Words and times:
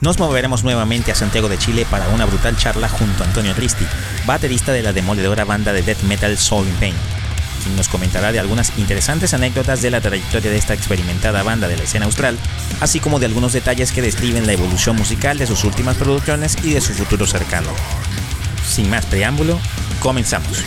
Nos 0.00 0.18
moveremos 0.18 0.62
nuevamente 0.62 1.10
a 1.10 1.14
Santiago 1.14 1.48
de 1.48 1.56
Chile 1.56 1.86
para 1.90 2.08
una 2.08 2.26
brutal 2.26 2.56
charla 2.56 2.86
junto 2.88 3.22
a 3.22 3.26
Antonio 3.26 3.54
Tristi, 3.54 3.86
baterista 4.26 4.72
de 4.72 4.82
la 4.82 4.92
demoledora 4.92 5.44
banda 5.44 5.72
de 5.72 5.82
death 5.82 6.02
metal 6.02 6.36
Soul 6.36 6.68
in 6.68 6.74
Pain, 6.74 6.94
quien 7.62 7.76
nos 7.76 7.88
comentará 7.88 8.30
de 8.30 8.38
algunas 8.38 8.76
interesantes 8.76 9.32
anécdotas 9.32 9.80
de 9.80 9.90
la 9.90 10.02
trayectoria 10.02 10.50
de 10.50 10.58
esta 10.58 10.74
experimentada 10.74 11.42
banda 11.42 11.66
de 11.66 11.78
la 11.78 11.84
escena 11.84 12.04
austral, 12.04 12.36
así 12.80 13.00
como 13.00 13.18
de 13.18 13.26
algunos 13.26 13.54
detalles 13.54 13.90
que 13.90 14.02
describen 14.02 14.46
la 14.46 14.52
evolución 14.52 14.96
musical 14.96 15.38
de 15.38 15.46
sus 15.46 15.64
últimas 15.64 15.96
producciones 15.96 16.58
y 16.62 16.74
de 16.74 16.82
su 16.82 16.92
futuro 16.92 17.26
cercano. 17.26 17.70
Sin 18.68 18.90
más 18.90 19.06
preámbulo, 19.06 19.58
comenzamos. 20.00 20.62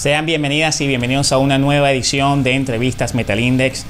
Sean 0.00 0.24
bienvenidas 0.24 0.80
y 0.80 0.86
bienvenidos 0.86 1.30
a 1.30 1.36
una 1.36 1.58
nueva 1.58 1.92
edición 1.92 2.42
de 2.42 2.54
Entrevistas 2.54 3.14
Metal 3.14 3.38
Index. 3.38 3.84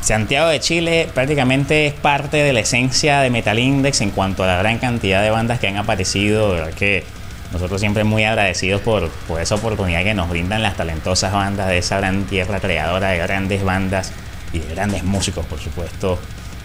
Santiago 0.00 0.48
de 0.48 0.60
Chile 0.60 1.08
prácticamente 1.12 1.88
es 1.88 1.92
parte 1.92 2.36
de 2.36 2.52
la 2.52 2.60
esencia 2.60 3.18
de 3.18 3.28
Metal 3.28 3.58
Index 3.58 4.00
en 4.00 4.12
cuanto 4.12 4.44
a 4.44 4.46
la 4.46 4.58
gran 4.58 4.78
cantidad 4.78 5.20
de 5.20 5.30
bandas 5.30 5.58
que 5.58 5.66
han 5.66 5.76
aparecido. 5.76 6.50
Verdad 6.50 6.72
que 6.72 7.02
nosotros 7.50 7.80
siempre 7.80 8.04
muy 8.04 8.22
agradecidos 8.22 8.80
por, 8.80 9.10
por 9.26 9.40
esa 9.40 9.56
oportunidad 9.56 10.04
que 10.04 10.14
nos 10.14 10.30
brindan 10.30 10.62
las 10.62 10.76
talentosas 10.76 11.32
bandas 11.32 11.66
de 11.66 11.78
esa 11.78 11.98
gran 11.98 12.22
tierra 12.26 12.60
creadora 12.60 13.08
de 13.08 13.18
grandes 13.18 13.64
bandas 13.64 14.12
y 14.52 14.60
de 14.60 14.72
grandes 14.72 15.02
músicos, 15.02 15.44
por 15.46 15.58
supuesto, 15.58 16.20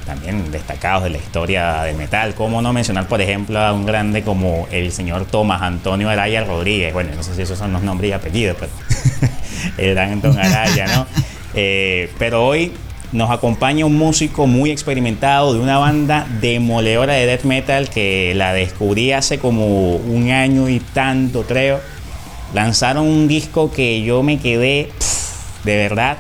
también 0.06 0.52
destacados 0.52 1.04
de 1.04 1.10
la 1.10 1.18
historia 1.18 1.84
del 1.84 1.96
metal. 1.96 2.34
¿Cómo 2.36 2.62
no 2.62 2.74
mencionar, 2.74 3.08
por 3.08 3.22
ejemplo, 3.22 3.60
a 3.60 3.74
un 3.74 3.86
grande 3.86 4.24
como 4.24 4.68
el 4.72 4.92
señor 4.92 5.26
Tomás 5.26 5.62
Antonio 5.62 6.10
Araya 6.10 6.44
Rodríguez? 6.44 6.94
Bueno, 6.94 7.12
no 7.16 7.24
sé 7.24 7.36
si 7.36 7.42
esos 7.42 7.58
son 7.58 7.74
los 7.74 7.82
nombres 7.82 8.10
y 8.10 8.14
apellidos, 8.14 8.58
pero 8.60 8.72
el 9.78 9.94
gran 9.94 10.14
Antonio 10.14 10.42
Araya, 10.42 10.88
¿no? 10.88 11.08
Eh, 11.56 12.12
pero 12.18 12.46
hoy 12.46 12.74
nos 13.12 13.30
acompaña 13.30 13.86
un 13.86 13.96
músico 13.96 14.48
muy 14.48 14.72
experimentado 14.72 15.54
de 15.54 15.60
una 15.60 15.78
banda 15.78 16.28
demoledora 16.42 17.14
de 17.14 17.28
death 17.28 17.44
metal 17.44 17.90
que 17.90 18.34
la 18.36 18.54
descubrí 18.54 19.12
hace 19.12 19.38
como 19.38 19.96
un 19.96 20.32
año 20.32 20.68
y 20.68 20.80
tanto, 20.80 21.44
creo. 21.44 21.80
Lanzaron 22.54 23.06
un 23.08 23.28
disco 23.28 23.72
que 23.72 24.02
yo 24.02 24.24
me 24.24 24.40
quedé, 24.40 24.90
de 25.64 25.78
verdad, 25.78 26.18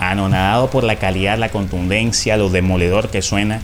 anonadado 0.00 0.70
por 0.70 0.82
la 0.82 0.96
calidad, 0.96 1.38
la 1.38 1.50
contundencia, 1.50 2.36
lo 2.36 2.50
demoledor 2.50 3.10
que 3.10 3.22
suena. 3.22 3.60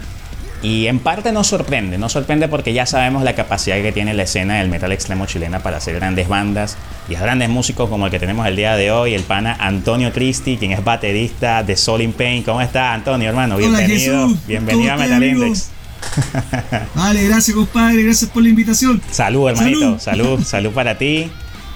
Y 0.62 0.87
en 0.87 1.01
parte 1.01 1.33
nos 1.33 1.48
sorprende, 1.48 1.98
nos 1.98 2.12
sorprende 2.12 2.48
porque 2.48 2.73
ya 2.73 2.87
sabemos 2.87 3.23
la 3.23 3.34
capacidad 3.34 3.77
que 3.77 3.92
tiene 3.92 4.15
la 4.15 4.23
escena 4.23 4.57
del 4.57 4.69
metal 4.69 4.91
extremo 4.91 5.27
chilena 5.27 5.61
para 5.61 5.77
hacer 5.77 5.95
grandes 5.95 6.29
bandas 6.29 6.77
y 7.09 7.14
a 7.14 7.20
grandes 7.20 7.48
músicos 7.48 7.89
como 7.91 8.07
el 8.07 8.11
que 8.11 8.19
tenemos 8.19 8.47
el 8.47 8.57
día 8.57 8.75
de 8.75 8.91
hoy, 8.91 9.14
el 9.14 9.23
pana 9.23 9.57
Antonio 9.61 10.12
Cristi, 10.12 10.57
quien 10.57 10.73
es 10.73 10.83
baterista 10.83 11.62
de 11.62 11.77
Soul 11.77 12.03
in 12.03 12.12
Pain. 12.12 12.42
¿Cómo 12.42 12.61
está 12.62 12.95
Antonio, 12.95 13.29
hermano? 13.29 13.59
Bienvenido, 13.59 14.29
bienvenido 14.47 14.92
a 14.92 14.97
Metal 14.97 15.23
Index. 15.23 15.70
Vale, 16.95 17.25
gracias 17.25 17.55
compadre, 17.55 18.03
gracias 18.03 18.31
por 18.31 18.42
la 18.42 18.48
invitación. 18.48 19.01
Salud, 19.11 19.48
hermanito, 19.51 19.98
salud, 19.98 20.41
salud, 20.45 20.73
para 20.73 20.97
ti. 20.97 21.31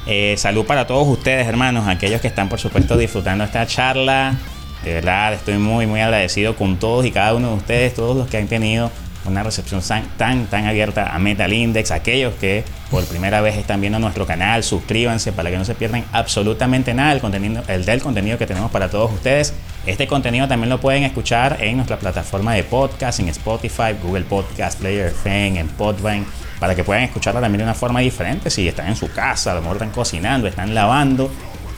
Eh, 0.07 0.35
salud 0.39 0.65
para 0.65 0.87
todos 0.87 1.07
ustedes, 1.07 1.47
hermanos, 1.47 1.87
aquellos 1.87 2.21
que 2.21 2.29
están, 2.29 2.49
por 2.49 2.59
supuesto, 2.59 2.97
disfrutando 2.97 3.45
esta 3.45 3.67
charla. 3.67 4.37
De 4.85 4.95
verdad, 4.95 5.35
estoy 5.35 5.59
muy, 5.59 5.87
muy 5.87 6.01
agradecido 6.01 6.57
con 6.57 6.79
todos 6.79 7.05
y 7.05 7.11
cada 7.11 7.35
uno 7.35 7.51
de 7.51 7.55
ustedes, 7.57 7.95
todos 7.95 8.17
los 8.17 8.29
que 8.29 8.39
han 8.39 8.49
tenido 8.49 8.91
una 9.27 9.43
recepción 9.43 9.83
tan, 10.17 10.47
tan 10.47 10.67
abierta 10.67 11.15
a 11.15 11.19
Metal 11.19 11.53
Index, 11.53 11.91
aquellos 11.91 12.35
que 12.35 12.65
por 12.91 13.05
primera 13.05 13.41
vez 13.41 13.57
están 13.57 13.81
viendo 13.81 13.99
nuestro 13.99 14.27
canal, 14.27 14.65
suscríbanse 14.65 15.33
para 15.33 15.51
que 15.51 15.59
no 15.59 15.65
se 15.65 15.75
pierdan 15.75 16.05
absolutamente 16.13 16.95
nada 16.95 17.11
del 17.11 17.21
contenido, 17.21 17.63
el 17.69 17.85
del 17.85 18.03
contenido 18.03 18.39
que 18.39 18.47
tenemos 18.47 18.71
para 18.71 18.89
todos 18.89 19.13
ustedes. 19.13 19.53
Este 19.87 20.07
contenido 20.07 20.49
también 20.49 20.71
lo 20.71 20.81
pueden 20.81 21.05
escuchar 21.05 21.59
en 21.61 21.77
nuestra 21.77 21.99
plataforma 21.99 22.55
de 22.55 22.65
podcast, 22.65 23.21
en 23.21 23.29
Spotify, 23.29 23.95
Google 24.03 24.25
Podcast, 24.25 24.81
Player 24.81 25.09
FM, 25.09 25.61
en 25.61 25.69
Podvine, 25.69 26.25
para 26.59 26.75
que 26.75 26.85
puedan 26.85 27.05
escucharla 27.05 27.41
también 27.41 27.59
de 27.59 27.65
una 27.65 27.75
forma 27.75 28.01
diferente. 28.01 28.51
Si 28.51 28.67
están 28.67 28.89
en 28.89 28.97
su 28.97 29.11
casa, 29.13 29.53
a 29.53 29.55
lo 29.55 29.61
mejor 29.61 29.77
están 29.77 29.91
cocinando, 29.91 30.49
están 30.49 30.75
lavando, 30.75 31.31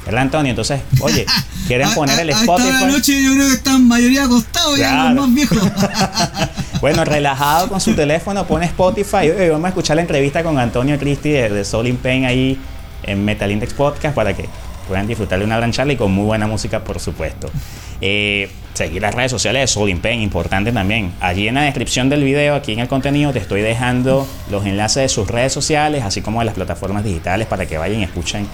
¿Verdad, 0.04 0.22
Antonio? 0.22 0.50
Entonces, 0.50 0.80
oye, 1.00 1.26
quieren 1.66 1.90
poner 1.94 2.18
el 2.20 2.30
Spotify. 2.30 2.68
Esta 2.68 2.86
noche 2.86 3.22
yo 3.22 3.34
creo 3.34 3.48
que 3.48 3.54
están 3.54 3.86
mayoría 3.86 4.24
acostados 4.24 4.78
ya 4.78 5.10
los 5.10 5.28
más 5.28 5.34
viejos. 5.34 5.58
bueno, 6.80 7.04
relajado 7.04 7.68
con 7.68 7.80
su 7.80 7.94
teléfono, 7.94 8.46
pone 8.46 8.66
Spotify. 8.66 9.30
Oye, 9.30 9.50
vamos 9.50 9.66
a 9.66 9.68
escuchar 9.68 9.96
la 9.96 10.02
entrevista 10.02 10.42
con 10.42 10.58
Antonio 10.58 10.98
Cristi 10.98 11.30
de, 11.30 11.48
de 11.50 11.64
Soul 11.64 11.86
in 11.86 11.96
Pain 11.96 12.24
ahí 12.24 12.58
en 13.04 13.24
Metal 13.24 13.50
Index 13.50 13.74
Podcast 13.74 14.14
para 14.14 14.34
que 14.34 14.48
puedan 14.88 15.06
disfrutar 15.06 15.38
de 15.38 15.44
una 15.44 15.56
gran 15.56 15.72
charla 15.72 15.92
y 15.92 15.96
con 15.96 16.12
muy 16.12 16.24
buena 16.24 16.46
música, 16.46 16.82
por 16.82 16.98
supuesto. 17.00 17.50
Eh, 18.00 18.50
seguir 18.74 19.02
las 19.02 19.14
redes 19.14 19.30
sociales 19.30 19.62
de 19.62 19.66
Soul 19.68 19.90
in 19.90 20.00
Pain, 20.00 20.20
importante 20.20 20.72
también. 20.72 21.12
Allí 21.20 21.48
en 21.48 21.54
la 21.54 21.62
descripción 21.62 22.08
del 22.08 22.24
video, 22.24 22.54
aquí 22.54 22.72
en 22.72 22.80
el 22.80 22.88
contenido, 22.88 23.32
te 23.32 23.38
estoy 23.38 23.60
dejando 23.60 24.26
los 24.50 24.66
enlaces 24.66 25.02
de 25.02 25.08
sus 25.08 25.28
redes 25.28 25.52
sociales, 25.52 26.02
así 26.04 26.22
como 26.22 26.40
de 26.40 26.46
las 26.46 26.54
plataformas 26.54 27.04
digitales 27.04 27.46
para 27.46 27.66
que 27.66 27.78
vayan 27.78 28.00
y 28.00 28.04
escuchen 28.04 28.46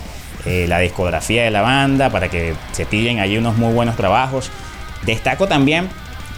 eh, 0.44 0.66
la 0.68 0.78
discografía 0.78 1.44
de 1.44 1.50
la 1.50 1.62
banda, 1.62 2.10
para 2.10 2.28
que 2.28 2.54
se 2.72 2.86
pillen 2.86 3.20
allí 3.20 3.36
unos 3.38 3.56
muy 3.56 3.72
buenos 3.72 3.96
trabajos. 3.96 4.50
Destaco 5.04 5.48
también 5.48 5.88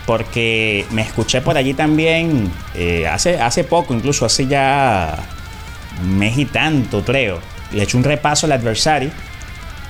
porque 0.06 0.86
me 0.90 1.02
escuché 1.02 1.40
por 1.40 1.56
allí 1.56 1.74
también 1.74 2.50
eh, 2.74 3.06
hace, 3.06 3.40
hace 3.40 3.64
poco, 3.64 3.94
incluso 3.94 4.24
hace 4.24 4.46
ya 4.46 5.16
mes 6.04 6.38
y 6.38 6.46
tanto, 6.46 7.04
creo. 7.04 7.38
Le 7.72 7.82
eché 7.82 7.96
un 7.96 8.04
repaso 8.04 8.46
al 8.46 8.52
Adversary, 8.52 9.12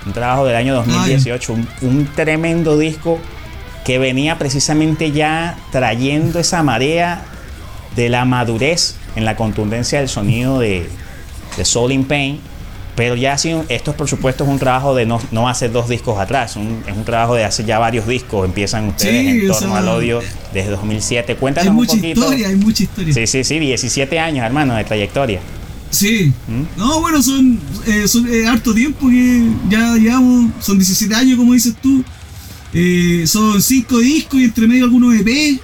un 0.04 0.12
trabajo 0.12 0.44
del 0.44 0.56
año 0.56 0.74
2018, 0.74 1.56
un, 1.82 2.06
tremendo 2.14 2.76
disco 2.76 3.18
que 3.84 3.98
venía 3.98 4.36
precisamente 4.36 5.12
ya 5.12 5.56
trayendo 5.72 6.38
esa 6.38 6.62
marea 6.62 7.22
de 7.96 8.08
la 8.08 8.24
madurez 8.24 8.96
en 9.16 9.24
la 9.24 9.36
contundencia 9.36 10.00
del 10.00 10.08
sonido 10.08 10.58
de, 10.58 10.88
de 11.56 11.64
Soul 11.64 11.92
in 11.92 12.04
Pain 12.04 12.49
pero 13.00 13.16
ya 13.16 13.34
esto 13.70 13.96
por 13.96 14.10
supuesto 14.10 14.44
es 14.44 14.50
un 14.50 14.58
trabajo 14.58 14.94
de 14.94 15.06
no, 15.06 15.22
no 15.32 15.48
hacer 15.48 15.72
dos 15.72 15.88
discos 15.88 16.18
atrás, 16.18 16.58
es 16.86 16.94
un 16.94 17.04
trabajo 17.06 17.34
de 17.34 17.44
hacer 17.44 17.64
ya 17.64 17.78
varios 17.78 18.06
discos. 18.06 18.44
Empiezan 18.44 18.88
ustedes 18.88 19.26
en 19.26 19.48
torno 19.48 19.74
al 19.74 19.88
odio 19.88 20.20
desde 20.52 20.72
2007. 20.72 21.36
Cuéntanos 21.36 21.70
hay 21.70 21.74
mucha 21.74 21.96
Historia, 21.96 22.48
hay 22.48 22.56
mucha 22.56 22.82
historia. 22.82 23.14
Sí, 23.14 23.26
sí, 23.26 23.42
sí, 23.42 23.58
17 23.58 24.18
años, 24.18 24.44
hermano, 24.44 24.74
de 24.74 24.84
trayectoria. 24.84 25.40
Sí. 25.88 26.30
¿Mm? 26.46 26.78
No, 26.78 27.00
bueno, 27.00 27.22
son, 27.22 27.58
eh, 27.86 28.06
son 28.06 28.28
eh, 28.30 28.46
harto 28.46 28.74
tiempo 28.74 29.08
que 29.08 29.48
ya 29.70 29.94
llevamos, 29.94 30.50
son 30.60 30.76
17 30.76 31.14
años, 31.14 31.38
como 31.38 31.54
dices 31.54 31.76
tú. 31.80 32.04
Eh, 32.74 33.24
son 33.26 33.62
5 33.62 33.98
discos 34.00 34.40
y 34.40 34.44
entre 34.44 34.68
medio 34.68 34.84
algunos 34.84 35.14
EP. 35.14 35.58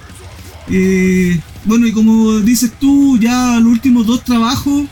bueno, 1.65 1.85
y 1.85 1.91
como 1.91 2.39
dices 2.39 2.71
tú, 2.79 3.19
ya 3.19 3.59
los 3.59 3.73
últimos 3.73 4.07
dos 4.07 4.23
trabajos 4.23 4.85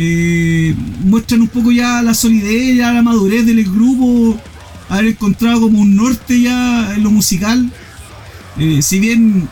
eh, 0.00 0.76
muestran 1.04 1.42
un 1.42 1.48
poco 1.48 1.72
ya 1.72 2.00
la 2.02 2.14
solidez, 2.14 2.76
ya 2.76 2.92
la 2.92 3.02
madurez 3.02 3.44
del 3.44 3.64
grupo, 3.64 4.40
haber 4.88 5.06
encontrado 5.06 5.62
como 5.62 5.80
un 5.80 5.96
norte 5.96 6.40
ya 6.40 6.94
en 6.94 7.02
lo 7.02 7.10
musical. 7.10 7.68
Eh, 8.58 8.80
si 8.80 9.00
bien 9.00 9.48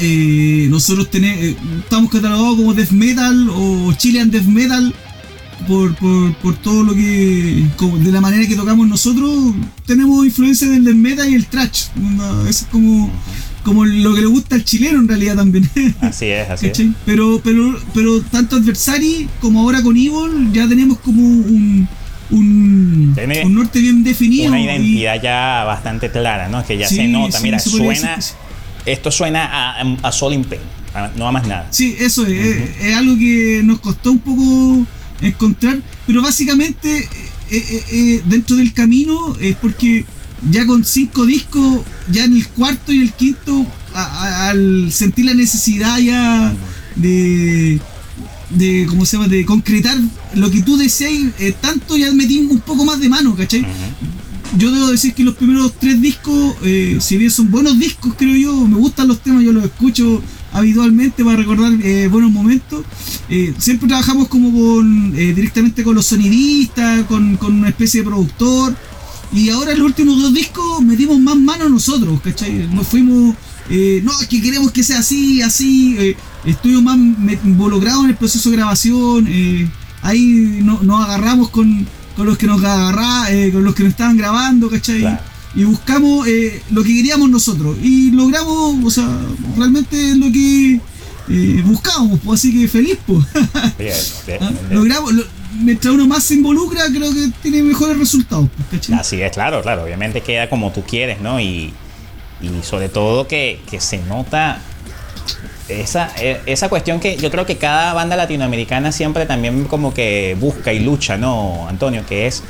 eh, 0.00 0.66
nosotros 0.68 1.10
tenemos, 1.10 1.56
estamos 1.82 2.10
catalogados 2.10 2.56
como 2.56 2.74
death 2.74 2.90
metal 2.90 3.48
o 3.54 3.94
Chilean 3.96 4.30
death 4.30 4.44
metal 4.44 4.94
por, 5.66 5.94
por, 5.94 6.56
todo 6.56 6.82
lo 6.82 6.94
que, 6.94 7.66
de 8.00 8.12
la 8.12 8.20
manera 8.20 8.46
que 8.46 8.56
tocamos 8.56 8.86
nosotros, 8.86 9.54
tenemos 9.86 10.26
influencia 10.26 10.68
del 10.68 10.84
death 10.84 10.94
metal 10.94 11.30
y 11.30 11.36
el 11.36 11.46
trash. 11.46 11.84
Eso 12.46 12.48
es 12.50 12.66
como 12.70 13.10
como 13.64 13.84
lo 13.84 14.14
que 14.14 14.20
le 14.20 14.26
gusta 14.26 14.54
al 14.54 14.64
chileno 14.64 15.00
en 15.00 15.08
realidad 15.08 15.36
también. 15.36 15.68
Así 16.00 16.26
es, 16.26 16.48
así 16.48 16.66
es. 16.66 16.80
Pero, 17.04 17.40
pero, 17.42 17.80
pero 17.92 18.20
tanto 18.20 18.56
Adversary 18.56 19.28
como 19.40 19.60
ahora 19.60 19.82
con 19.82 19.96
Evil 19.96 20.52
ya 20.52 20.68
tenemos 20.68 20.98
como 20.98 21.20
un, 21.20 21.88
un, 22.30 23.14
norte 23.48 23.80
bien 23.80 24.04
definido. 24.04 24.48
Una 24.48 24.60
identidad 24.60 25.20
ya 25.20 25.64
bastante 25.64 26.10
clara, 26.10 26.48
¿no? 26.48 26.64
Que 26.64 26.78
ya 26.78 26.86
se 26.86 27.08
nota, 27.08 27.40
mira, 27.40 27.58
suena. 27.58 28.18
Esto 28.86 29.10
suena 29.10 29.80
a, 29.80 29.82
a 30.02 30.12
Sol 30.12 30.34
no 31.16 31.26
a 31.26 31.32
más 31.32 31.46
nada. 31.46 31.66
Sí, 31.70 31.96
eso 31.98 32.26
es, 32.26 32.70
es, 32.80 32.94
algo 32.94 33.18
que 33.18 33.62
nos 33.64 33.80
costó 33.80 34.12
un 34.12 34.18
poco 34.18 34.86
encontrar, 35.20 35.78
pero 36.06 36.22
básicamente 36.22 36.98
eh, 36.98 37.08
eh, 37.50 37.84
eh, 37.92 38.22
dentro 38.26 38.56
del 38.56 38.72
camino 38.72 39.36
es 39.40 39.56
porque 39.56 40.04
ya 40.50 40.66
con 40.66 40.84
cinco 40.84 41.26
discos, 41.26 41.80
ya 42.10 42.24
en 42.24 42.36
el 42.36 42.46
cuarto 42.48 42.92
y 42.92 43.00
el 43.00 43.12
quinto, 43.12 43.66
al 43.94 44.90
sentir 44.92 45.26
la 45.26 45.34
necesidad 45.34 45.98
ya 45.98 46.54
de, 46.96 47.80
de, 48.50 48.86
¿cómo 48.88 49.06
se 49.06 49.16
llama?, 49.16 49.28
de 49.28 49.44
concretar 49.44 49.96
lo 50.34 50.50
que 50.50 50.62
tú 50.62 50.76
deseas, 50.76 51.12
eh, 51.38 51.54
tanto 51.60 51.96
ya 51.96 52.12
metí 52.12 52.38
un 52.38 52.60
poco 52.60 52.84
más 52.84 53.00
de 53.00 53.08
mano, 53.08 53.34
¿cachai? 53.34 53.64
Yo 54.56 54.70
debo 54.70 54.88
decir 54.88 55.14
que 55.14 55.24
los 55.24 55.34
primeros 55.34 55.72
tres 55.80 56.00
discos, 56.00 56.54
eh, 56.62 56.98
si 57.00 57.16
bien 57.16 57.30
son 57.30 57.50
buenos 57.50 57.76
discos, 57.78 58.14
creo 58.16 58.36
yo, 58.36 58.54
me 58.68 58.76
gustan 58.76 59.08
los 59.08 59.20
temas, 59.20 59.42
yo 59.42 59.52
los 59.52 59.64
escucho 59.64 60.22
habitualmente 60.52 61.24
para 61.24 61.36
recordar 61.36 61.72
eh, 61.82 62.06
buenos 62.08 62.30
momentos. 62.30 62.84
Eh, 63.28 63.52
siempre 63.58 63.88
trabajamos 63.88 64.28
como 64.28 64.52
con 64.52 65.12
directamente 65.12 65.82
con 65.82 65.96
los 65.96 66.06
sonidistas, 66.06 67.04
con, 67.06 67.36
con, 67.36 67.54
una 67.54 67.70
especie 67.70 68.02
de 68.02 68.06
productor. 68.06 68.76
Y 69.34 69.50
ahora 69.50 69.72
en 69.72 69.78
los 69.78 69.86
últimos 69.86 70.22
dos 70.22 70.32
discos 70.32 70.80
metimos 70.80 71.18
más 71.18 71.36
mano 71.36 71.68
nosotros, 71.68 72.20
¿cachai? 72.22 72.68
Nos 72.72 72.86
fuimos, 72.86 73.34
no, 73.68 74.20
es 74.20 74.28
que 74.28 74.40
queremos 74.40 74.70
que 74.70 74.82
sea 74.82 75.00
así, 75.00 75.42
así. 75.42 76.14
estuvimos 76.44 76.96
más 76.96 77.44
involucrados 77.44 78.04
en 78.04 78.10
el 78.10 78.16
proceso 78.16 78.50
de 78.50 78.56
grabación. 78.56 79.28
ahí 80.02 80.60
nos 80.62 81.04
agarramos 81.04 81.50
con, 81.50 81.86
con 82.16 82.26
los 82.26 82.38
que 82.38 82.46
nos 82.46 82.62
agarrá, 82.62 83.26
con 83.52 83.64
los 83.64 83.74
que 83.74 83.82
nos 83.82 83.90
estaban 83.90 84.16
grabando, 84.16 84.70
¿cachai? 84.70 85.18
y 85.56 85.64
buscamos 85.64 86.26
eh, 86.26 86.62
lo 86.70 86.82
que 86.82 86.94
queríamos 86.94 87.30
nosotros 87.30 87.76
y 87.80 88.10
logramos, 88.10 88.84
o 88.84 88.90
sea, 88.90 89.08
realmente 89.56 90.16
lo 90.16 90.30
que 90.32 90.80
eh, 91.28 91.62
buscábamos, 91.64 92.20
pues 92.24 92.40
así 92.40 92.52
que 92.52 92.68
feliz, 92.68 92.98
pues. 93.06 93.24
¿Ah? 93.34 94.52
Logramos, 94.70 95.12
mientras 95.60 95.94
uno 95.94 96.06
más 96.06 96.24
se 96.24 96.34
involucra, 96.34 96.82
creo 96.86 97.12
que 97.12 97.30
tiene 97.42 97.62
mejores 97.62 97.98
resultados. 97.98 98.48
Pues, 98.70 98.90
así 98.90 99.20
es, 99.20 99.32
claro, 99.32 99.62
claro, 99.62 99.84
obviamente 99.84 100.20
queda 100.20 100.48
como 100.48 100.72
tú 100.72 100.82
quieres, 100.82 101.20
¿no? 101.20 101.40
Y, 101.40 101.72
y 102.40 102.62
sobre 102.62 102.88
todo 102.88 103.26
que, 103.26 103.60
que 103.70 103.80
se 103.80 103.98
nota 103.98 104.60
esa, 105.68 106.10
e, 106.18 106.40
esa 106.46 106.68
cuestión 106.68 107.00
que 107.00 107.16
yo 107.16 107.30
creo 107.30 107.46
que 107.46 107.56
cada 107.56 107.92
banda 107.94 108.16
latinoamericana 108.16 108.92
siempre 108.92 109.26
también 109.26 109.64
como 109.64 109.94
que 109.94 110.36
busca 110.38 110.72
y 110.72 110.80
lucha, 110.80 111.16
¿no, 111.16 111.66
Antonio? 111.68 112.04
Que 112.06 112.26
es 112.26 112.42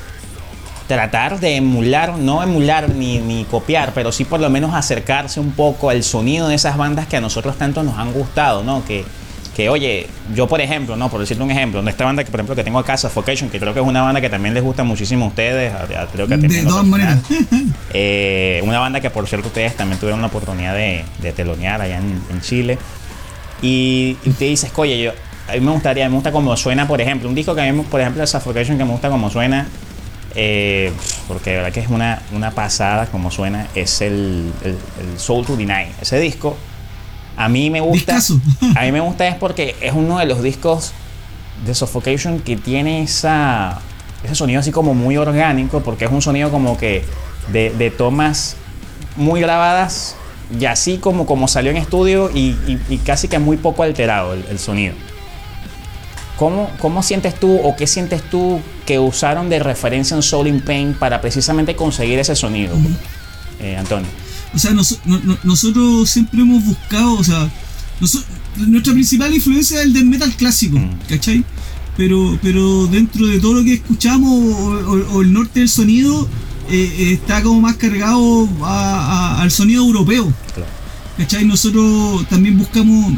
tratar 0.86 1.40
de 1.40 1.56
emular, 1.56 2.18
no 2.18 2.42
emular 2.42 2.90
ni, 2.90 3.18
ni, 3.18 3.44
copiar, 3.44 3.92
pero 3.94 4.12
sí 4.12 4.24
por 4.24 4.40
lo 4.40 4.50
menos 4.50 4.74
acercarse 4.74 5.40
un 5.40 5.52
poco 5.52 5.90
al 5.90 6.02
sonido 6.02 6.48
de 6.48 6.56
esas 6.56 6.76
bandas 6.76 7.06
que 7.06 7.16
a 7.16 7.20
nosotros 7.20 7.56
tanto 7.56 7.82
nos 7.82 7.98
han 7.98 8.12
gustado, 8.12 8.62
¿no? 8.62 8.84
Que, 8.84 9.04
que 9.54 9.68
oye, 9.68 10.06
yo 10.34 10.46
por 10.48 10.60
ejemplo, 10.60 10.96
¿no? 10.96 11.08
Por 11.08 11.20
decirte 11.20 11.42
un 11.42 11.50
ejemplo, 11.50 11.86
esta 11.88 12.04
banda 12.04 12.24
que 12.24 12.30
por 12.30 12.40
ejemplo 12.40 12.56
que 12.56 12.64
tengo 12.64 12.78
acá, 12.78 12.96
Suffocation, 12.96 13.50
que 13.50 13.58
creo 13.58 13.72
que 13.72 13.80
es 13.80 13.86
una 13.86 14.02
banda 14.02 14.20
que 14.20 14.28
también 14.28 14.54
les 14.54 14.62
gusta 14.62 14.84
muchísimo 14.84 15.26
a 15.26 15.28
ustedes, 15.28 15.72
creo 16.12 16.26
que 16.26 16.36
de 16.36 16.62
todas 16.64 16.86
maneras. 16.86 17.20
Eh, 17.96 18.60
una 18.64 18.80
banda 18.80 19.00
que 19.00 19.08
por 19.08 19.28
cierto 19.28 19.48
ustedes 19.48 19.76
también 19.76 20.00
tuvieron 20.00 20.20
la 20.20 20.26
oportunidad 20.26 20.74
de, 20.74 21.04
de 21.22 21.32
telonear 21.32 21.80
allá 21.80 21.98
en, 21.98 22.40
Chile. 22.40 22.76
Y, 23.62 24.16
y 24.24 24.30
te 24.30 24.46
dices, 24.46 24.72
oye, 24.74 25.00
yo, 25.00 25.12
a 25.48 25.52
mí 25.52 25.60
me 25.60 25.70
gustaría, 25.70 26.08
me 26.08 26.14
gusta 26.14 26.32
como 26.32 26.56
suena, 26.56 26.88
por 26.88 27.00
ejemplo, 27.00 27.28
un 27.28 27.34
disco 27.34 27.54
que 27.54 27.60
a 27.60 27.72
mí, 27.72 27.82
por 27.82 28.00
ejemplo, 28.00 28.20
de 28.20 28.26
Suffocation 28.26 28.78
que 28.78 28.84
me 28.84 28.90
gusta 28.90 29.10
como 29.10 29.30
suena, 29.30 29.68
eh, 30.34 30.92
porque 31.28 31.50
de 31.50 31.56
verdad 31.56 31.72
que 31.72 31.80
es 31.80 31.88
una, 31.88 32.22
una 32.32 32.50
pasada 32.50 33.06
como 33.06 33.30
suena, 33.30 33.68
es 33.74 34.00
el, 34.00 34.52
el, 34.64 35.18
Soul 35.18 35.46
to 35.46 35.56
Deny. 35.56 35.86
Ese 36.00 36.18
disco, 36.18 36.56
a 37.36 37.48
mí 37.48 37.70
me 37.70 37.80
gusta. 37.80 38.18
a 38.76 38.82
mí 38.82 38.92
me 38.92 39.00
gusta 39.00 39.26
es 39.28 39.36
porque 39.36 39.76
es 39.80 39.92
uno 39.92 40.18
de 40.18 40.26
los 40.26 40.42
discos 40.42 40.92
de 41.64 41.74
Suffocation 41.74 42.40
que 42.40 42.56
tiene 42.56 43.02
esa, 43.02 43.80
ese 44.22 44.34
sonido 44.34 44.60
así 44.60 44.70
como 44.70 44.94
muy 44.94 45.16
orgánico, 45.16 45.80
porque 45.80 46.04
es 46.04 46.10
un 46.10 46.22
sonido 46.22 46.50
como 46.50 46.76
que 46.76 47.04
de, 47.52 47.70
de 47.70 47.90
tomas 47.90 48.56
muy 49.16 49.40
grabadas 49.40 50.16
y 50.58 50.64
así 50.66 50.98
como, 50.98 51.26
como 51.26 51.48
salió 51.48 51.70
en 51.70 51.76
estudio 51.76 52.30
y, 52.34 52.56
y, 52.88 52.98
casi 52.98 53.28
que 53.28 53.38
muy 53.38 53.56
poco 53.56 53.82
alterado 53.82 54.34
el 54.34 54.58
sonido. 54.58 54.94
¿Cómo, 56.36 56.68
¿Cómo, 56.80 57.02
sientes 57.02 57.34
tú 57.36 57.60
o 57.62 57.76
qué 57.76 57.86
sientes 57.86 58.22
tú 58.22 58.60
que 58.86 58.98
usaron 58.98 59.48
de 59.48 59.60
referencia 59.60 60.16
en 60.16 60.22
Soul 60.22 60.48
in 60.48 60.60
Pain 60.60 60.94
para 60.94 61.20
precisamente 61.20 61.76
conseguir 61.76 62.18
ese 62.18 62.34
sonido, 62.34 62.74
eh, 63.60 63.76
Antonio? 63.76 64.08
O 64.54 64.58
sea, 64.58 64.72
nosotros 65.42 66.08
siempre 66.08 66.40
hemos 66.40 66.64
buscado, 66.64 67.14
o 67.14 67.24
sea, 67.24 67.50
nuestra 68.56 68.92
principal 68.92 69.34
influencia 69.34 69.80
es 69.80 69.86
el 69.86 69.92
del 69.92 70.06
metal 70.06 70.32
clásico, 70.36 70.78
¿cachai? 71.08 71.44
Pero, 71.96 72.38
pero 72.42 72.86
dentro 72.86 73.26
de 73.26 73.40
todo 73.40 73.54
lo 73.54 73.64
que 73.64 73.74
escuchamos 73.74 74.30
o, 74.32 75.22
el 75.22 75.32
norte 75.32 75.60
del 75.60 75.68
sonido 75.68 76.28
eh, 76.70 76.92
eh, 76.98 77.12
está 77.14 77.42
como 77.42 77.60
más 77.60 77.76
cargado 77.76 78.48
al 78.62 79.50
sonido 79.50 79.84
europeo. 79.84 80.32
¿Cachai? 81.16 81.44
Nosotros 81.44 82.28
también 82.28 82.58
buscamos 82.58 83.12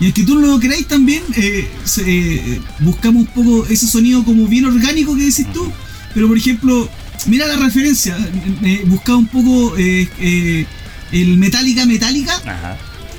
y 0.00 0.12
que 0.12 0.24
tú 0.24 0.38
no 0.38 0.46
lo 0.46 0.60
creáis 0.60 0.86
también, 0.86 1.22
eh, 1.36 1.68
eh, 2.06 2.60
buscamos 2.80 3.22
un 3.22 3.26
poco 3.28 3.66
ese 3.66 3.86
sonido 3.86 4.24
como 4.24 4.46
bien 4.46 4.64
orgánico 4.64 5.16
que 5.16 5.22
decís 5.22 5.46
tú. 5.52 5.70
Pero 6.12 6.28
por 6.28 6.36
ejemplo, 6.36 6.88
mira 7.26 7.46
la 7.46 7.56
referencia, 7.56 8.16
eh, 8.62 8.82
buscaba 8.86 9.18
un 9.18 9.26
poco 9.26 9.74
el 9.76 11.38
Metallica 11.38 11.86
Metallica 11.86 12.68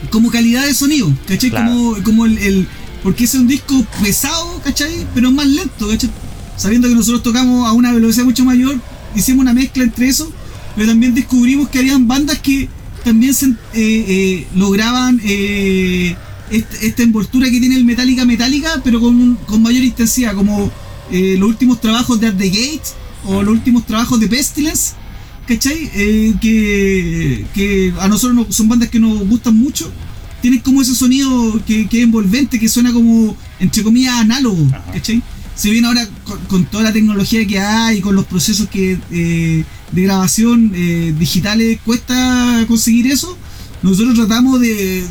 como 0.10 0.30
calidad 0.30 0.66
de 0.66 0.74
sonido, 0.74 1.12
¿cachai? 1.28 1.52
Como, 1.52 1.96
como 2.04 2.26
el, 2.26 2.68
Porque 3.04 3.24
ese 3.26 3.38
es 3.38 3.42
un 3.42 3.48
disco 3.48 3.86
pesado, 4.02 4.62
¿cachai? 4.64 5.06
Pero 5.14 5.32
más 5.32 5.48
lento, 5.48 5.88
¿cachai? 5.88 6.10
Sabiendo 6.58 6.88
que 6.88 6.96
nosotros 6.96 7.24
tocamos 7.24 7.68
a 7.68 7.74
una 7.74 7.92
velocidad 7.92 8.26
mucho 8.26 8.46
mayor, 8.46 8.80
hicimos 9.16 9.42
una 9.42 9.54
mezcla 9.54 9.84
entre 9.84 10.08
eso, 10.08 10.32
pero 10.76 10.88
también 10.88 11.14
descubrimos 11.14 11.70
que 11.70 11.80
habían 11.80 12.08
bandas 12.08 12.40
que 12.40 12.70
también 13.04 13.34
se, 13.34 13.54
lograban 14.56 15.20
esta, 15.24 17.04
envoltura 17.04 17.50
que 17.50 17.60
tiene 17.60 17.76
el 17.76 17.86
Metallica 17.86 18.26
Metallica, 18.26 18.82
pero 18.84 19.00
con, 19.00 19.36
con 19.46 19.62
mayor 19.62 19.84
intensidad, 19.84 20.36
como 20.36 20.72
eh, 21.12 21.36
los 21.38 21.50
últimos 21.50 21.80
trabajos 21.80 22.20
de 22.20 22.28
At 22.28 22.36
the 22.36 22.50
Gate 22.50 22.82
o 23.26 23.44
los 23.44 23.54
últimos 23.54 23.86
trabajos 23.86 24.20
de 24.20 24.28
Pestilence, 24.28 24.94
¿cachai? 25.48 25.90
Eh, 25.94 26.34
que, 26.42 27.94
a 28.00 28.08
nosotros 28.08 28.48
son 28.56 28.70
bandas 28.70 28.90
que 28.90 29.00
nos 29.00 29.28
gustan 29.28 29.56
mucho. 29.56 29.92
Tienen 30.42 30.60
como 30.60 30.82
ese 30.82 30.96
sonido 30.96 31.60
que, 31.66 31.82
es 31.82 31.94
envolvente, 31.94 32.60
que 32.60 32.70
suena 32.70 32.94
como, 32.94 33.36
entre 33.60 33.84
comillas, 33.84 34.16
análogo, 34.16 34.68
¿cachai? 34.94 35.22
Si 35.56 35.72
bien 35.72 35.86
ahora 35.86 36.08
con, 36.48 36.66
toda 36.66 36.84
la 36.84 36.94
tecnología 36.94 37.46
que 37.48 37.60
hay, 37.60 38.02
con 38.02 38.16
los 38.16 38.26
procesos 38.26 38.68
que 38.68 39.00
eh, 39.12 39.64
de 39.92 40.02
grabación 40.02 40.72
digitales 41.18 41.80
cuesta 41.86 42.66
conseguir 42.68 43.08
eso, 43.08 43.38
nosotros 43.86 44.16
tratamos 44.16 44.60
de, 44.60 45.06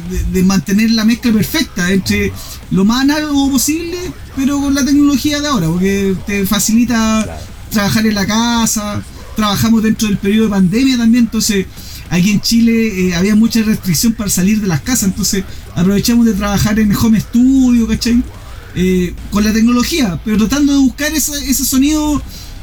mantener 0.44 0.90
la 0.90 1.04
mezcla 1.04 1.32
perfecta 1.32 1.92
entre 1.92 2.32
lo 2.72 2.84
más 2.84 3.02
análogo 3.02 3.52
posible, 3.52 3.96
pero 4.34 4.60
con 4.60 4.74
la 4.74 4.84
tecnología 4.84 5.40
de 5.40 5.46
ahora, 5.46 5.68
porque 5.68 6.16
te 6.26 6.44
facilita 6.44 7.40
trabajar 7.74 8.06
en 8.06 8.14
la 8.14 8.26
casa, 8.26 9.02
trabajamos 9.36 9.82
dentro 9.82 10.08
del 10.08 10.16
periodo 10.16 10.44
de 10.44 10.50
pandemia 10.50 10.96
también, 10.96 11.24
entonces 11.24 11.66
aquí 12.10 12.30
en 12.30 12.40
Chile 12.40 13.08
eh, 13.08 13.14
había 13.14 13.34
mucha 13.34 13.62
restricción 13.62 14.12
para 14.14 14.30
salir 14.30 14.60
de 14.60 14.66
las 14.66 14.80
casas, 14.80 15.04
entonces 15.04 15.44
aprovechamos 15.74 16.26
de 16.26 16.34
trabajar 16.34 16.78
en 16.78 16.94
home 16.94 17.20
studio, 17.20 17.86
¿cachai? 17.86 18.22
Eh, 18.76 19.14
con 19.30 19.44
la 19.44 19.52
tecnología, 19.52 20.18
pero 20.24 20.36
tratando 20.36 20.72
de 20.72 20.78
buscar 20.80 21.12
ese, 21.12 21.54
sonido 21.64 22.20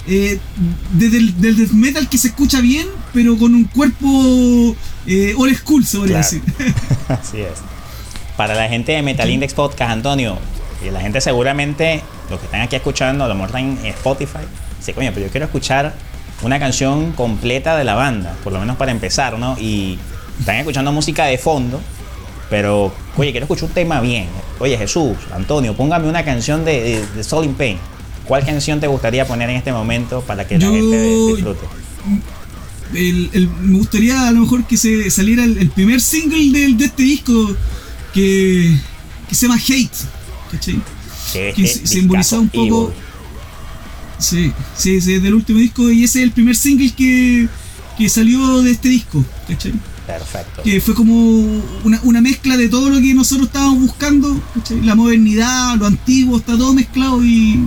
eh, 0.08 0.40
del 0.92 1.40
death 1.40 1.72
metal 1.72 2.10
que 2.10 2.18
se 2.18 2.30
escucha 2.30 2.60
bien, 2.60 2.86
pero 3.14 3.38
con 3.38 3.56
un 3.56 3.64
cuerpo 3.64 4.76
eh, 5.08 5.34
old 5.38 5.56
school, 5.56 5.86
se 5.86 5.98
podría 5.98 6.18
decir. 6.18 6.42
Así 7.08 7.40
es. 7.40 7.60
Para 8.36 8.56
la 8.56 8.68
gente 8.68 8.92
de 8.92 9.02
Metal 9.02 9.30
Index 9.30 9.54
Podcast, 9.54 9.90
Antonio, 9.90 10.38
y 10.86 10.90
la 10.90 11.00
gente 11.00 11.22
seguramente, 11.22 12.02
los 12.30 12.40
que 12.40 12.46
están 12.46 12.60
aquí 12.60 12.76
escuchando, 12.76 13.24
a 13.24 13.30
lo 13.30 13.36
mejor 13.36 13.58
en 13.58 13.78
Spotify, 13.86 14.40
dice, 14.82 14.94
coño, 14.94 15.12
pero 15.14 15.28
yo 15.28 15.32
quiero 15.32 15.46
escuchar 15.46 15.94
una 16.42 16.60
canción 16.60 17.12
completa 17.12 17.78
de 17.78 17.84
la 17.84 17.94
banda, 17.94 18.36
por 18.44 18.52
lo 18.52 18.60
menos 18.60 18.78
para 18.78 18.92
empezar, 18.92 19.38
¿no? 19.38 19.56
Y 19.60 20.00
están 20.40 20.56
escuchando 20.56 20.92
música 20.92 21.26
de 21.26 21.38
fondo, 21.38 21.80
pero, 22.50 22.92
oye, 23.16 23.32
quiero 23.32 23.46
escuchar 23.46 23.66
un 23.66 23.74
tema 23.74 24.02
bien. 24.02 24.28
Oye, 24.60 24.78
Jesús, 24.78 25.16
Antonio, 25.34 25.76
póngame 25.76 26.10
una 26.10 26.26
canción 26.26 26.66
de, 26.66 27.06
de, 27.16 27.24
Soul 27.24 27.46
in 27.46 27.54
Pain. 27.54 27.78
¿Cuál 28.26 28.44
canción 28.44 28.80
te 28.80 28.88
gustaría 28.88 29.26
poner 29.26 29.50
en 29.50 29.58
este 29.58 29.72
momento 29.72 30.22
para 30.22 30.48
que 30.48 30.58
la 30.58 30.68
gente 30.68 31.02
disfrute? 31.28 31.66
me 32.92 33.78
gustaría 33.78 34.28
a 34.28 34.32
lo 34.32 34.42
mejor 34.42 34.66
que 34.66 34.76
se 34.76 35.10
saliera 35.10 35.46
el, 35.46 35.70
primer 35.70 36.02
single 36.02 36.52
de, 36.52 36.74
de, 36.74 36.86
este 36.86 37.04
disco 37.04 37.56
que, 38.14 38.78
que 39.30 39.36
se 39.36 39.48
llama 39.48 39.60
Hate, 39.60 39.92
¿cachai? 40.52 40.82
Que, 41.32 41.68
simbolizaba 41.68 42.42
un 42.42 42.50
poco. 42.50 42.94
Sí, 44.22 44.54
sí, 44.78 45.02
sí, 45.02 45.20
del 45.20 45.34
último 45.34 45.60
disco 45.60 45.90
y 45.90 46.04
ese 46.04 46.20
es 46.20 46.26
el 46.26 46.32
primer 46.32 46.56
single 46.56 46.92
que, 46.92 47.48
que 47.98 48.10
salió 48.10 48.62
de 48.62 48.72
este 48.72 48.90
disco, 48.90 49.26
¿cachai? 49.48 49.74
Perfecto. 50.06 50.64
Que 50.64 50.80
fue 50.80 50.94
como 50.94 51.14
una, 51.84 52.00
una, 52.04 52.22
mezcla 52.22 52.56
de 52.58 52.70
todo 52.70 52.90
lo 52.90 53.00
que 53.00 53.14
nosotros 53.14 53.48
estábamos 53.48 53.80
buscando, 53.80 54.42
¿cachai? 54.54 54.82
La 54.82 54.96
modernidad, 54.96 55.76
lo 55.76 55.88
antiguo, 55.88 56.38
está 56.38 56.58
todo 56.58 56.74
mezclado 56.74 57.24
y, 57.24 57.60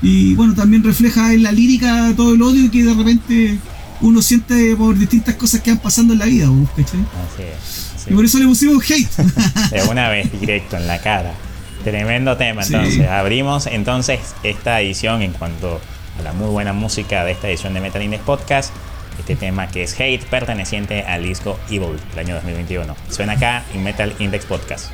y 0.00 0.34
bueno, 0.34 0.54
también 0.54 0.82
refleja 0.82 1.34
en 1.34 1.42
la 1.42 1.52
lírica 1.52 2.12
todo 2.16 2.34
el 2.34 2.42
odio 2.42 2.70
que 2.70 2.84
de 2.84 2.94
repente 2.94 3.58
uno 4.00 4.22
siente 4.22 4.74
por 4.76 4.98
distintas 4.98 5.34
cosas 5.36 5.60
que 5.60 5.70
van 5.70 5.80
pasando 5.80 6.14
en 6.14 6.18
la 6.20 6.26
vida, 6.26 6.48
¿cachai? 6.76 7.00
Así 7.00 7.42
es. 7.42 8.06
Y 8.10 8.14
por 8.14 8.24
eso 8.24 8.38
le 8.38 8.46
pusimos 8.46 8.82
hate. 8.90 9.08
De 9.70 9.82
una 9.88 10.08
vez 10.08 10.28
directo 10.40 10.76
en 10.76 10.86
la 10.86 11.00
cara. 11.00 11.34
Tremendo 11.84 12.36
tema, 12.36 12.62
entonces. 12.62 13.08
Abrimos 13.08 13.66
entonces 13.66 14.34
esta 14.42 14.80
edición 14.80 15.22
en 15.22 15.32
cuanto 15.32 15.80
a 16.18 16.22
la 16.22 16.32
muy 16.32 16.48
buena 16.48 16.72
música 16.72 17.24
de 17.24 17.32
esta 17.32 17.48
edición 17.48 17.74
de 17.74 17.80
Metal 17.80 18.02
Index 18.02 18.22
Podcast 18.24 18.72
este 19.18 19.36
tema 19.36 19.68
que 19.68 19.82
es 19.82 19.94
Hate 19.94 20.24
perteneciente 20.24 21.02
al 21.02 21.22
disco 21.22 21.58
Evil 21.70 21.98
del 22.10 22.18
año 22.18 22.34
2021. 22.36 22.96
Suena 23.10 23.34
acá 23.34 23.64
en 23.74 23.82
Metal 23.82 24.14
Index 24.18 24.46
Podcast. 24.46 24.90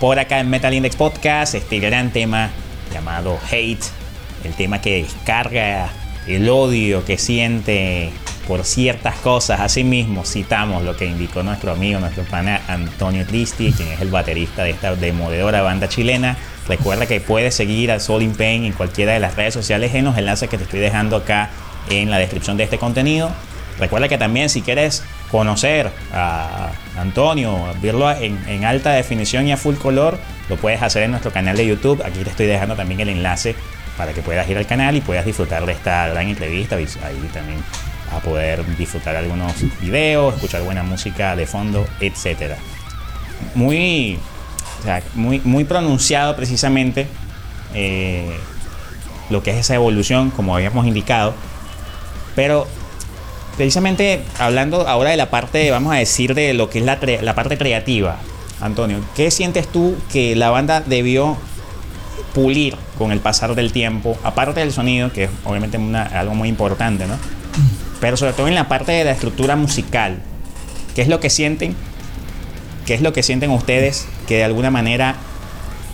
Por 0.00 0.18
acá 0.18 0.40
en 0.40 0.50
Metal 0.50 0.74
Index 0.74 0.96
Podcast 0.96 1.54
este 1.54 1.78
gran 1.78 2.10
tema 2.10 2.50
llamado 2.92 3.38
Hate, 3.48 3.84
el 4.44 4.52
tema 4.54 4.80
que 4.80 5.02
descarga 5.02 5.88
el 6.26 6.48
odio 6.48 7.04
que 7.04 7.16
siente 7.16 8.10
por 8.48 8.64
ciertas 8.64 9.14
cosas. 9.16 9.60
Asimismo, 9.60 10.24
citamos 10.24 10.82
lo 10.82 10.96
que 10.96 11.06
indicó 11.06 11.44
nuestro 11.44 11.70
amigo, 11.70 12.00
nuestro 12.00 12.24
pana 12.24 12.60
Antonio 12.66 13.24
Tristi, 13.24 13.72
quien 13.72 13.92
es 13.92 14.00
el 14.00 14.10
baterista 14.10 14.64
de 14.64 14.70
esta 14.70 14.96
demoledora 14.96 15.62
banda 15.62 15.88
chilena. 15.88 16.36
Recuerda 16.66 17.06
que 17.06 17.20
puedes 17.20 17.54
seguir 17.54 17.92
a 17.92 18.00
Soul 18.00 18.22
in 18.22 18.34
Pain 18.34 18.64
en 18.64 18.72
cualquiera 18.72 19.12
de 19.12 19.20
las 19.20 19.36
redes 19.36 19.54
sociales 19.54 19.94
en 19.94 20.04
los 20.04 20.18
enlaces 20.18 20.48
que 20.48 20.58
te 20.58 20.64
estoy 20.64 20.80
dejando 20.80 21.16
acá 21.16 21.50
en 21.88 22.10
la 22.10 22.18
descripción 22.18 22.56
de 22.56 22.64
este 22.64 22.78
contenido. 22.78 23.30
Recuerda 23.78 24.08
que 24.08 24.18
también 24.18 24.50
si 24.50 24.60
quieres 24.60 25.04
conocer 25.30 25.90
a 26.12 26.70
Antonio, 26.96 27.66
verlo 27.80 28.10
en, 28.10 28.64
alta 28.64 28.92
definición 28.92 29.46
y 29.46 29.52
a 29.52 29.56
full 29.56 29.76
color, 29.76 30.18
lo 30.48 30.56
puedes 30.56 30.82
hacer 30.82 31.02
en 31.02 31.10
nuestro 31.10 31.30
canal 31.32 31.56
de 31.56 31.66
YouTube. 31.66 32.02
Aquí 32.04 32.20
te 32.20 32.30
estoy 32.30 32.46
dejando 32.46 32.74
también 32.76 33.00
el 33.00 33.08
enlace 33.08 33.54
para 33.96 34.12
que 34.12 34.22
puedas 34.22 34.48
ir 34.48 34.56
al 34.56 34.66
canal 34.66 34.96
y 34.96 35.00
puedas 35.00 35.24
disfrutar 35.24 35.66
de 35.66 35.72
esta 35.72 36.08
gran 36.08 36.28
entrevista. 36.28 36.76
Ahí 36.76 37.30
también 37.32 37.58
a 38.12 38.20
poder 38.20 38.64
disfrutar 38.76 39.16
algunos 39.16 39.52
videos, 39.80 40.34
escuchar 40.34 40.62
buena 40.62 40.82
música 40.82 41.36
de 41.36 41.46
fondo, 41.46 41.86
etcétera. 42.00 42.56
Muy, 43.54 44.18
muy, 45.14 45.40
muy 45.40 45.64
pronunciado 45.64 46.34
precisamente 46.36 47.06
eh, 47.74 48.36
lo 49.30 49.42
que 49.42 49.50
es 49.50 49.58
esa 49.58 49.74
evolución, 49.74 50.30
como 50.30 50.54
habíamos 50.54 50.86
indicado. 50.86 51.34
Pero 52.34 52.66
precisamente 53.58 54.22
hablando 54.38 54.86
ahora 54.86 55.10
de 55.10 55.16
la 55.16 55.30
parte, 55.30 55.68
vamos 55.72 55.92
a 55.92 55.96
decir, 55.96 56.34
de 56.34 56.54
lo 56.54 56.70
que 56.70 56.78
es 56.78 56.84
la, 56.84 57.34
parte 57.34 57.58
creativa, 57.58 58.16
Antonio, 58.60 59.00
¿qué 59.16 59.32
sientes 59.32 59.66
tú 59.66 59.96
que 60.12 60.36
la 60.36 60.50
banda 60.50 60.80
debió 60.80 61.36
pulir 62.34 62.76
con 62.96 63.10
el 63.10 63.18
pasar 63.18 63.56
del 63.56 63.72
tiempo? 63.72 64.16
Aparte 64.22 64.60
del 64.60 64.72
sonido, 64.72 65.12
que 65.12 65.24
es 65.24 65.30
obviamente 65.44 65.76
algo 65.76 66.36
muy 66.36 66.48
importante, 66.48 67.08
¿no? 67.08 67.16
Pero 68.00 68.16
sobre 68.16 68.32
todo 68.32 68.46
en 68.46 68.54
la 68.54 68.68
parte 68.68 68.92
de 68.92 69.02
la 69.02 69.10
estructura 69.10 69.56
musical, 69.56 70.20
¿qué 70.94 71.02
es 71.02 71.08
lo 71.08 71.18
que 71.18 71.28
sienten? 71.28 71.74
¿Qué 72.86 72.94
es 72.94 73.02
lo 73.02 73.12
que 73.12 73.24
sienten 73.24 73.50
ustedes 73.50 74.06
que 74.28 74.36
de 74.36 74.44
alguna 74.44 74.70
manera 74.70 75.16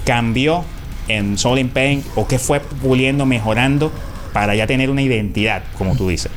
cambió 0.05 0.65
en 1.09 1.39
Soul 1.39 1.61
in 1.61 1.71
Pain 1.71 2.05
o 2.15 2.29
que 2.29 2.39
fue 2.39 2.61
puliendo, 2.61 3.25
mejorando 3.25 3.91
para 4.35 4.55
ya 4.55 4.67
tener 4.67 4.91
una 4.91 5.01
identidad, 5.01 5.63
como 5.79 5.97
tú 5.97 6.11
dices? 6.11 6.31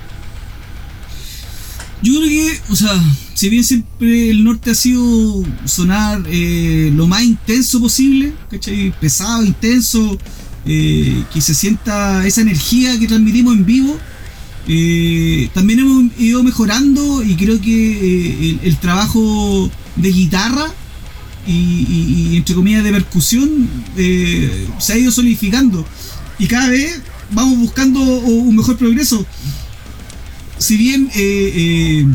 Yo 2.01 2.13
creo 2.13 2.29
que, 2.29 2.59
o 2.69 2.75
sea, 2.75 2.91
si 3.33 3.49
bien 3.49 3.63
siempre 3.63 4.29
el 4.29 4.43
norte 4.43 4.71
ha 4.71 4.75
sido 4.75 5.43
sonar 5.65 6.21
eh, 6.27 6.91
lo 6.93 7.07
más 7.07 7.23
intenso 7.23 7.79
posible, 7.79 8.33
¿cachai? 8.51 8.93
Pesado, 8.99 9.43
intenso, 9.43 10.17
eh, 10.65 11.23
que 11.33 11.41
se 11.41 11.55
sienta 11.55 12.25
esa 12.27 12.41
energía 12.41 12.99
que 12.99 13.07
transmitimos 13.07 13.55
en 13.55 13.65
vivo, 13.65 13.97
eh, 14.67 15.49
también 15.53 15.79
hemos 15.79 16.11
ido 16.19 16.43
mejorando 16.43 17.23
y 17.23 17.35
creo 17.35 17.59
que 17.59 18.59
el, 18.61 18.77
trabajo 18.77 19.71
de 19.95 20.11
guitarra 20.11 20.71
y, 21.47 22.35
entre 22.35 22.53
comillas 22.53 22.83
de 22.83 22.91
percusión 22.91 23.69
se 23.95 24.93
ha 24.93 24.97
ido 24.97 25.11
solidificando. 25.11 25.83
Y 26.37 26.45
cada 26.45 26.69
vez 26.69 27.01
vamos 27.31 27.57
buscando 27.57 27.99
un 28.01 28.55
mejor 28.55 28.77
progreso 28.77 29.25
si 30.57 30.77
bien 30.77 31.09
eh, 31.15 31.53
eh, 31.55 32.05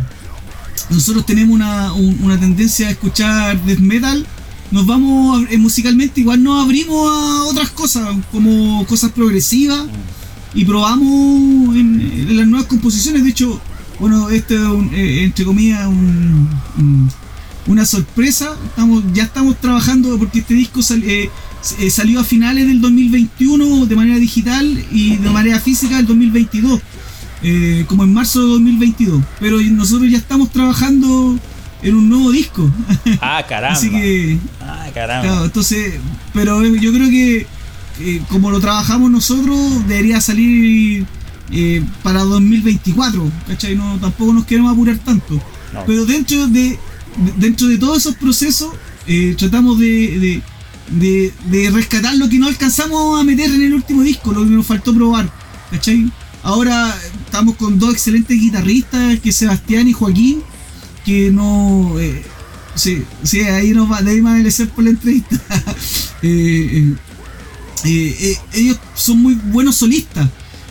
nosotros 0.91 1.25
tenemos 1.27 1.55
una, 1.55 2.41
tendencia 2.41 2.89
a 2.89 2.91
escuchar 2.91 3.63
death 3.65 3.79
metal, 3.79 4.27
nos 4.71 4.87
vamos 4.87 5.45
eh, 5.51 5.59
musicalmente 5.59 6.21
igual 6.21 6.43
nos 6.43 6.65
abrimos 6.65 7.09
a 7.09 7.45
otras 7.45 7.71
cosas, 7.71 8.09
como 8.31 8.85
cosas 8.87 9.13
progresivas 9.13 9.85
y 10.55 10.65
probamos 10.65 11.77
en, 11.77 12.37
las 12.37 12.47
nuevas 12.47 12.67
composiciones. 12.67 13.23
De 13.23 13.31
hecho, 13.31 13.61
bueno, 14.01 14.31
esto 14.31 14.55
es 14.93 15.23
entre 15.23 15.45
comillas 15.45 15.89
una 17.67 17.87
sorpresa. 17.87 18.57
Estamos, 18.67 19.05
ya 19.13 19.25
estamos 19.25 19.61
trabajando 19.61 20.19
porque 20.19 20.41
este 20.41 20.55
disco 20.55 20.81
salió 20.83 22.21
a 22.21 22.25
finales 22.25 22.67
del 22.67 22.81
2021 22.81 23.87
de 23.87 23.97
manera 23.97 24.19
digital 24.19 24.85
y 24.91 25.17
de 25.17 25.31
manera 25.31 25.61
física 25.61 25.97
del 25.97 26.07
2022. 26.07 26.81
Eh, 27.43 27.85
como 27.89 28.05
en 28.05 28.13
marzo 28.13 28.41
de 28.41 28.47
2022. 28.49 29.23
Pero 29.41 29.61
nosotros 29.61 30.11
ya 30.11 30.19
estamos 30.19 30.51
trabajando 30.51 31.39
en 31.83 31.95
un 31.95 32.09
nuevo 32.09 32.31
disco. 32.31 32.71
Ah, 33.21 33.45
caramba. 33.49 33.77
Así 33.77 33.91
que. 33.91 34.39
Ah, 34.61 34.87
caramba. 34.95 35.45
entonces, 35.45 35.95
pero 36.33 36.65
yo 36.65 36.93
creo 36.93 37.09
que 37.09 37.47
como 38.29 38.51
lo 38.51 38.61
trabajamos 38.61 39.11
nosotros, 39.11 39.87
debería 39.87 40.21
salir 40.21 41.07
eh, 41.51 41.85
para 42.03 42.23
2024. 42.23 43.31
¿Cachai? 43.47 43.77
No, 43.77 43.99
tampoco 43.99 44.33
nos 44.33 44.47
queremos 44.47 44.73
apurar 44.73 44.99
tanto. 44.99 45.41
Pero 45.87 46.05
dentro 46.05 46.47
de, 46.49 46.79
dentro 47.37 47.69
de 47.69 47.79
todos 47.79 47.99
esos 47.99 48.17
procesos, 48.17 48.73
eh, 49.07 49.35
tratamos 49.39 49.79
de, 49.79 50.43
de, 50.91 51.33
de, 51.47 51.71
rescatar 51.71 52.15
lo 52.17 52.29
que 52.29 52.39
no 52.39 52.47
alcanzamos 52.47 53.19
a 53.19 53.25
meter 53.25 53.51
en 53.51 53.63
el 53.63 53.75
último 53.75 54.03
disco, 54.03 54.33
lo 54.33 54.45
que 54.45 54.51
nos 54.51 54.67
faltó 54.67 54.95
probar. 54.95 55.31
¿Cachai? 55.71 56.11
Ahora 56.43 56.95
estamos 57.33 57.57
con 57.57 57.79
dos 57.79 57.95
excelentes 57.95 58.39
guitarristas, 58.39 59.19
que 59.21 59.33
Sebastián 59.33 59.89
y 59.89 59.95
Joaquín, 59.95 60.43
que 61.03 61.31
no... 61.31 61.99
Eh, 61.99 62.23
sí, 62.75 63.05
sí, 63.23 63.41
ahí 63.41 63.71
nos 63.71 63.91
va, 63.91 64.03
de 64.03 64.11
ahí 64.11 64.21
van 64.21 64.47
a 64.47 64.67
por 64.67 64.85
la 64.85 64.91
entrevista. 64.91 65.41
Eh, 66.25 66.95
eh, 67.85 68.37
ellos 68.53 68.79
son 68.95 69.21
muy 69.21 69.35
buenos 69.35 69.75
solistas. 69.75 70.29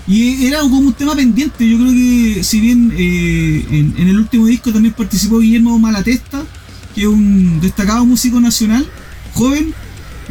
Y 0.08 0.46
era 0.46 0.62
como 0.62 0.78
un 0.78 0.94
tema 0.94 1.14
pendiente. 1.14 1.70
Yo 1.70 1.78
creo 1.78 1.92
que, 1.92 2.42
si 2.42 2.62
bien 2.62 2.94
en, 2.98 3.94
en, 3.98 4.08
el 4.08 4.18
último 4.18 4.46
disco 4.46 4.72
también 4.72 4.94
participó 4.94 5.40
Guillermo 5.40 5.78
Malatesta, 5.78 6.42
que 6.96 7.02
es 7.02 7.08
un 7.08 7.60
destacado 7.60 8.06
músico 8.06 8.40
nacional, 8.40 8.88
joven, 9.34 9.74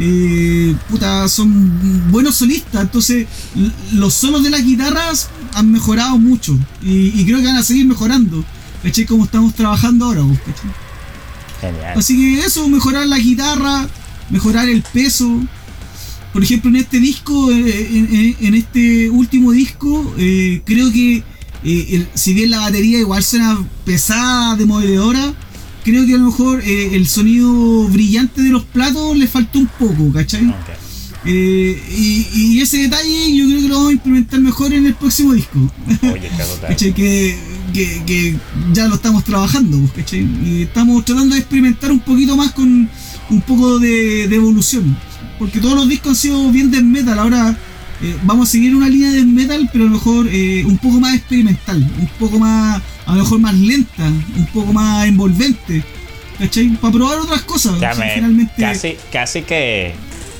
eh, 0.02 0.74
puta, 0.88 1.28
son 1.28 2.10
buenos 2.10 2.36
solistas, 2.36 2.80
entonces 2.82 3.26
los 3.92 4.14
solos 4.14 4.42
de 4.42 4.48
las 4.48 4.64
guitarras 4.64 5.28
han 5.52 5.70
mejorado 5.70 6.16
mucho 6.16 6.58
y, 6.82 7.22
creo 7.26 7.38
que 7.38 7.46
van 7.46 7.56
a 7.56 7.62
seguir 7.62 7.84
mejorando, 7.86 8.42
¿cachai? 8.82 9.04
Como 9.04 9.24
estamos 9.24 9.54
trabajando 9.54 10.06
ahora, 10.06 10.22
Así 11.94 12.16
que 12.16 12.46
eso, 12.46 12.66
mejorar 12.68 13.06
la 13.06 13.18
guitarra, 13.18 13.86
mejorar 14.30 14.70
el 14.70 14.82
peso. 14.82 15.28
Por 16.32 16.42
ejemplo, 16.42 16.70
en 16.70 16.76
este 16.76 16.98
disco, 16.98 17.50
eh, 17.50 18.36
en, 18.40 18.54
este 18.54 19.10
último 19.10 19.52
disco, 19.52 20.14
eh, 20.16 20.62
creo 20.64 20.90
que 20.90 21.22
eh, 21.62 22.06
si 22.14 22.32
bien 22.32 22.52
la 22.52 22.60
batería 22.60 23.00
igual 23.00 23.22
suena 23.22 23.58
pesada, 23.84 24.56
demoledora, 24.56 25.34
creo 25.82 26.06
que 26.06 26.14
a 26.14 26.18
lo 26.18 26.26
mejor 26.26 26.62
eh, 26.64 26.94
el 26.94 27.06
sonido 27.06 27.88
brillante 27.88 28.42
de 28.42 28.50
los 28.50 28.64
platos 28.64 29.16
le 29.16 29.26
faltó 29.26 29.58
un 29.58 29.66
poco, 29.66 30.12
¿cachai? 30.12 30.54
Eh, 31.24 31.78
y, 32.34 32.60
ese 32.60 32.78
detalle 32.78 33.36
yo 33.36 33.46
creo 33.46 33.60
que 33.60 33.68
lo 33.68 33.74
vamos 33.74 33.90
a 33.90 33.92
implementar 33.92 34.40
mejor 34.40 34.72
en 34.72 34.86
el 34.86 34.94
próximo 34.94 35.34
disco. 35.34 35.58
Oye, 36.02 36.30
¿cachai? 36.68 36.94
Que, 36.94 37.36
que, 37.72 38.36
ya 38.72 38.88
lo 38.88 38.96
estamos 38.96 39.24
trabajando, 39.24 39.78
pues, 39.78 39.92
¿cachai? 40.04 40.26
Y 40.44 40.62
estamos 40.62 41.04
tratando 41.04 41.34
de 41.34 41.40
experimentar 41.40 41.90
un 41.90 42.00
poquito 42.00 42.36
más 42.36 42.52
con 42.52 42.88
un 43.30 43.40
poco 43.42 43.78
de, 43.78 44.24
evolución. 44.24 44.96
Porque 45.38 45.58
todos 45.58 45.74
los 45.74 45.88
discos 45.88 46.10
han 46.10 46.16
sido 46.16 46.50
bien 46.50 46.70
de 46.70 46.82
metal, 46.82 47.18
ahora 47.18 47.56
eh, 48.02 48.16
vamos 48.24 48.48
a 48.48 48.52
seguir 48.52 48.74
una 48.74 48.88
línea 48.88 49.10
de 49.10 49.24
metal, 49.24 49.68
pero 49.72 49.84
a 49.84 49.88
lo 49.88 49.94
mejor 49.94 50.26
un 50.26 50.78
poco 50.78 51.00
más 51.00 51.14
experimental, 51.14 51.78
un 51.98 52.08
poco 52.18 52.38
más 52.38 52.82
a 53.10 53.16
lo 53.16 53.22
mejor 53.22 53.40
más 53.40 53.54
lenta, 53.54 54.04
un 54.06 54.46
poco 54.52 54.72
más 54.72 55.06
envolvente, 55.06 55.82
¿cachai? 56.38 56.68
Para 56.76 56.92
probar 56.92 57.18
otras 57.18 57.42
cosas. 57.42 57.74
casi, 58.56 58.96
casi 59.12 59.42
que 59.42 59.94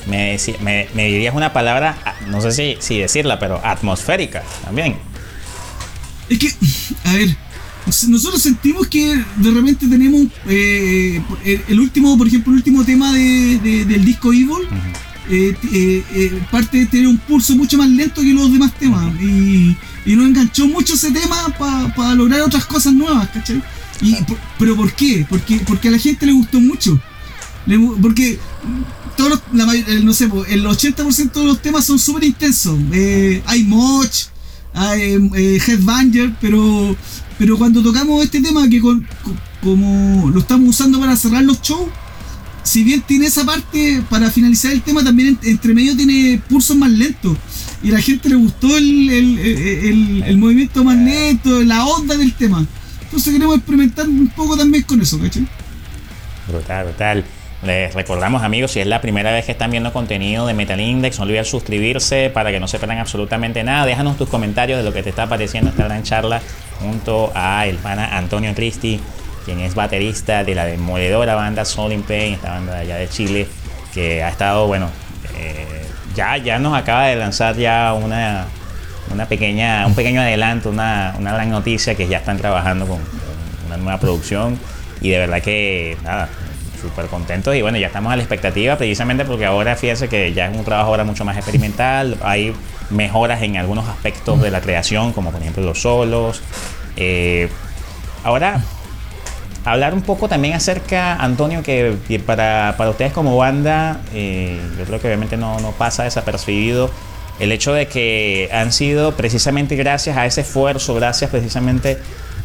me, 0.07 0.37
me, 0.61 1.05
dirías 1.07 1.35
una 1.35 1.51
palabra, 1.51 1.97
no 2.29 2.41
sé 2.41 2.51
si, 2.51 2.77
si 2.79 2.99
decirla, 2.99 3.39
pero 3.39 3.59
atmosférica 3.63 4.43
también. 4.63 4.95
Es 6.29 6.39
que, 6.39 6.53
a 7.03 7.13
ver, 7.13 7.35
nosotros 8.07 8.41
sentimos 8.41 8.87
que 8.87 9.21
de 9.35 9.51
repente 9.51 9.85
tenemos 9.87 10.27
eh, 10.47 11.21
el, 11.67 11.79
último, 11.79 12.17
por 12.17 12.27
ejemplo, 12.27 12.53
el 12.53 12.57
último 12.57 12.85
tema 12.85 13.11
de, 13.11 13.85
del 13.85 14.05
disco 14.05 14.31
Evil. 14.31 14.67
Eh, 15.29 15.55
eh, 15.71 16.41
parte 16.49 16.79
de 16.79 16.85
tener 16.87 17.07
un 17.07 17.17
pulso 17.17 17.55
mucho 17.55 17.77
más 17.77 17.89
lento 17.89 18.21
que 18.21 18.33
los 18.33 18.51
demás 18.51 18.73
temas. 18.77 19.13
Y, 19.21 19.75
y 20.05 20.15
nos 20.15 20.25
enganchó 20.25 20.67
mucho 20.67 20.95
ese 20.95 21.11
tema 21.11 21.35
para 21.95 22.15
lograr 22.15 22.41
otras 22.41 22.65
cosas 22.65 22.93
nuevas, 22.93 23.29
¿cachai? 23.29 23.61
Y, 24.01 24.15
¿Pero 24.57 24.75
por 24.75 24.91
qué? 24.93 25.25
Porque, 25.29 25.61
porque 25.65 25.87
a 25.87 25.91
la 25.91 25.99
gente 25.99 26.25
le 26.25 26.31
gustó 26.31 26.59
mucho. 26.59 26.99
porque 28.01 28.39
todos 29.15 29.39
no 29.51 30.13
sé, 30.13 30.29
el 30.49 30.65
80% 30.65 31.31
de 31.31 31.45
los 31.45 31.61
temas 31.61 31.85
son 31.85 31.99
súper 31.99 32.23
intensos. 32.23 32.79
Eh, 32.91 33.41
hay 33.45 33.63
moch, 33.63 34.09
hay 34.73 35.29
eh, 35.35 35.61
headbanger, 35.65 36.33
pero, 36.41 36.95
pero 37.37 37.57
cuando 37.57 37.83
tocamos 37.83 38.23
este 38.23 38.41
tema 38.41 38.67
que 38.69 38.81
como 39.61 40.29
lo 40.33 40.39
estamos 40.39 40.69
usando 40.69 40.99
para 40.99 41.15
cerrar 41.15 41.43
los 41.43 41.61
shows, 41.61 41.89
si 42.63 42.83
bien 42.83 43.01
tiene 43.01 43.27
esa 43.27 43.45
parte 43.45 44.01
para 44.09 44.29
finalizar 44.29 44.71
el 44.71 44.81
tema, 44.81 45.03
también 45.03 45.37
entre 45.43 45.73
medio 45.73 45.95
tiene 45.95 46.41
pulsos 46.47 46.77
más 46.77 46.91
lentos 46.91 47.37
y 47.83 47.89
a 47.89 47.93
la 47.93 48.01
gente 48.01 48.29
le 48.29 48.35
gustó 48.35 48.77
el, 48.77 49.09
el, 49.09 50.23
el, 50.25 50.37
movimiento 50.37 50.83
más 50.83 50.97
lento, 50.97 51.63
la 51.63 51.85
onda 51.85 52.15
del 52.15 52.33
tema. 52.33 52.65
Entonces 53.01 53.33
queremos 53.33 53.57
experimentar 53.57 54.07
un 54.07 54.27
poco 54.29 54.55
también 54.55 54.83
con 54.83 55.01
eso, 55.01 55.19
¿cachai? 55.19 55.47
Brutal, 56.47 56.85
brutal. 56.85 57.25
Les 57.63 57.93
recordamos 57.93 58.41
amigos, 58.41 58.71
si 58.71 58.79
es 58.79 58.87
la 58.87 59.01
primera 59.01 59.31
vez 59.31 59.45
que 59.45 59.51
están 59.51 59.69
viendo 59.69 59.93
contenido 59.93 60.47
de 60.47 60.55
Metal 60.55 60.79
Index, 60.79 61.19
no 61.19 61.25
olviden 61.25 61.45
suscribirse 61.45 62.31
para 62.31 62.51
que 62.51 62.59
no 62.59 62.67
se 62.67 62.79
pierdan 62.79 62.97
absolutamente 62.97 63.63
nada. 63.63 63.85
Déjanos 63.85 64.17
tus 64.17 64.29
comentarios 64.29 64.79
de 64.79 64.83
lo 64.83 64.93
que 64.93 65.03
te 65.03 65.09
está 65.09 65.27
pareciendo 65.27 65.69
esta 65.69 65.83
gran 65.83 66.01
charla 66.01 66.41
junto 66.79 67.31
a 67.35 67.67
el 67.67 67.77
pana 67.77 68.17
Antonio 68.17 68.53
Cristi, 68.55 68.99
es 69.59 69.75
baterista 69.75 70.43
de 70.43 70.55
la 70.55 70.65
demoledora 70.65 71.35
banda 71.35 71.65
Soul 71.65 71.91
in 71.93 72.03
Pain, 72.03 72.33
esta 72.33 72.51
banda 72.51 72.79
allá 72.79 72.95
de 72.95 73.09
Chile, 73.09 73.47
que 73.93 74.23
ha 74.23 74.29
estado, 74.29 74.67
bueno, 74.67 74.89
eh, 75.37 75.85
ya, 76.15 76.37
ya 76.37 76.59
nos 76.59 76.77
acaba 76.77 77.07
de 77.07 77.15
lanzar 77.15 77.55
ya 77.55 77.93
una, 77.93 78.45
una 79.11 79.25
pequeña, 79.27 79.85
un 79.87 79.95
pequeño 79.95 80.21
adelanto, 80.21 80.69
una, 80.69 81.15
una 81.17 81.33
gran 81.33 81.49
noticia 81.49 81.95
que 81.95 82.07
ya 82.07 82.17
están 82.17 82.37
trabajando 82.37 82.87
con, 82.87 82.99
una 83.67 83.77
nueva 83.77 83.99
producción. 83.99 84.59
Y 85.01 85.09
de 85.09 85.17
verdad 85.17 85.41
que 85.41 85.97
nada, 86.03 86.29
súper 86.81 87.05
contentos. 87.07 87.55
Y 87.55 87.61
bueno, 87.61 87.77
ya 87.77 87.87
estamos 87.87 88.11
a 88.11 88.15
la 88.15 88.21
expectativa 88.21 88.77
precisamente 88.77 89.25
porque 89.25 89.45
ahora 89.45 89.75
fíjense 89.75 90.07
que 90.09 90.33
ya 90.33 90.47
es 90.47 90.57
un 90.57 90.63
trabajo 90.63 90.89
ahora 90.89 91.03
mucho 91.03 91.25
más 91.25 91.37
experimental, 91.37 92.17
hay 92.21 92.53
mejoras 92.89 93.41
en 93.41 93.57
algunos 93.57 93.87
aspectos 93.87 94.41
de 94.41 94.51
la 94.51 94.61
creación, 94.61 95.13
como 95.13 95.31
por 95.31 95.41
ejemplo 95.41 95.63
los 95.63 95.81
solos. 95.81 96.41
Eh, 96.97 97.49
ahora 98.23 98.61
hablar 99.65 99.93
un 99.93 100.01
poco 100.01 100.27
también 100.27 100.53
acerca, 100.53 101.15
Antonio, 101.15 101.63
que 101.63 102.21
para, 102.25 102.75
para 102.77 102.89
ustedes 102.89 103.13
como 103.13 103.37
banda, 103.37 104.01
eh, 104.13 104.59
yo 104.77 104.85
creo 104.85 104.99
que 104.99 105.07
obviamente 105.07 105.37
no, 105.37 105.59
no, 105.59 105.71
pasa 105.71 106.03
desapercibido 106.03 106.89
el 107.39 107.51
hecho 107.51 107.73
de 107.73 107.87
que 107.87 108.49
han 108.53 108.71
sido 108.71 109.13
precisamente 109.15 109.75
gracias 109.75 110.15
a 110.15 110.25
ese 110.27 110.41
esfuerzo, 110.41 110.93
gracias 110.93 111.31
precisamente 111.31 111.97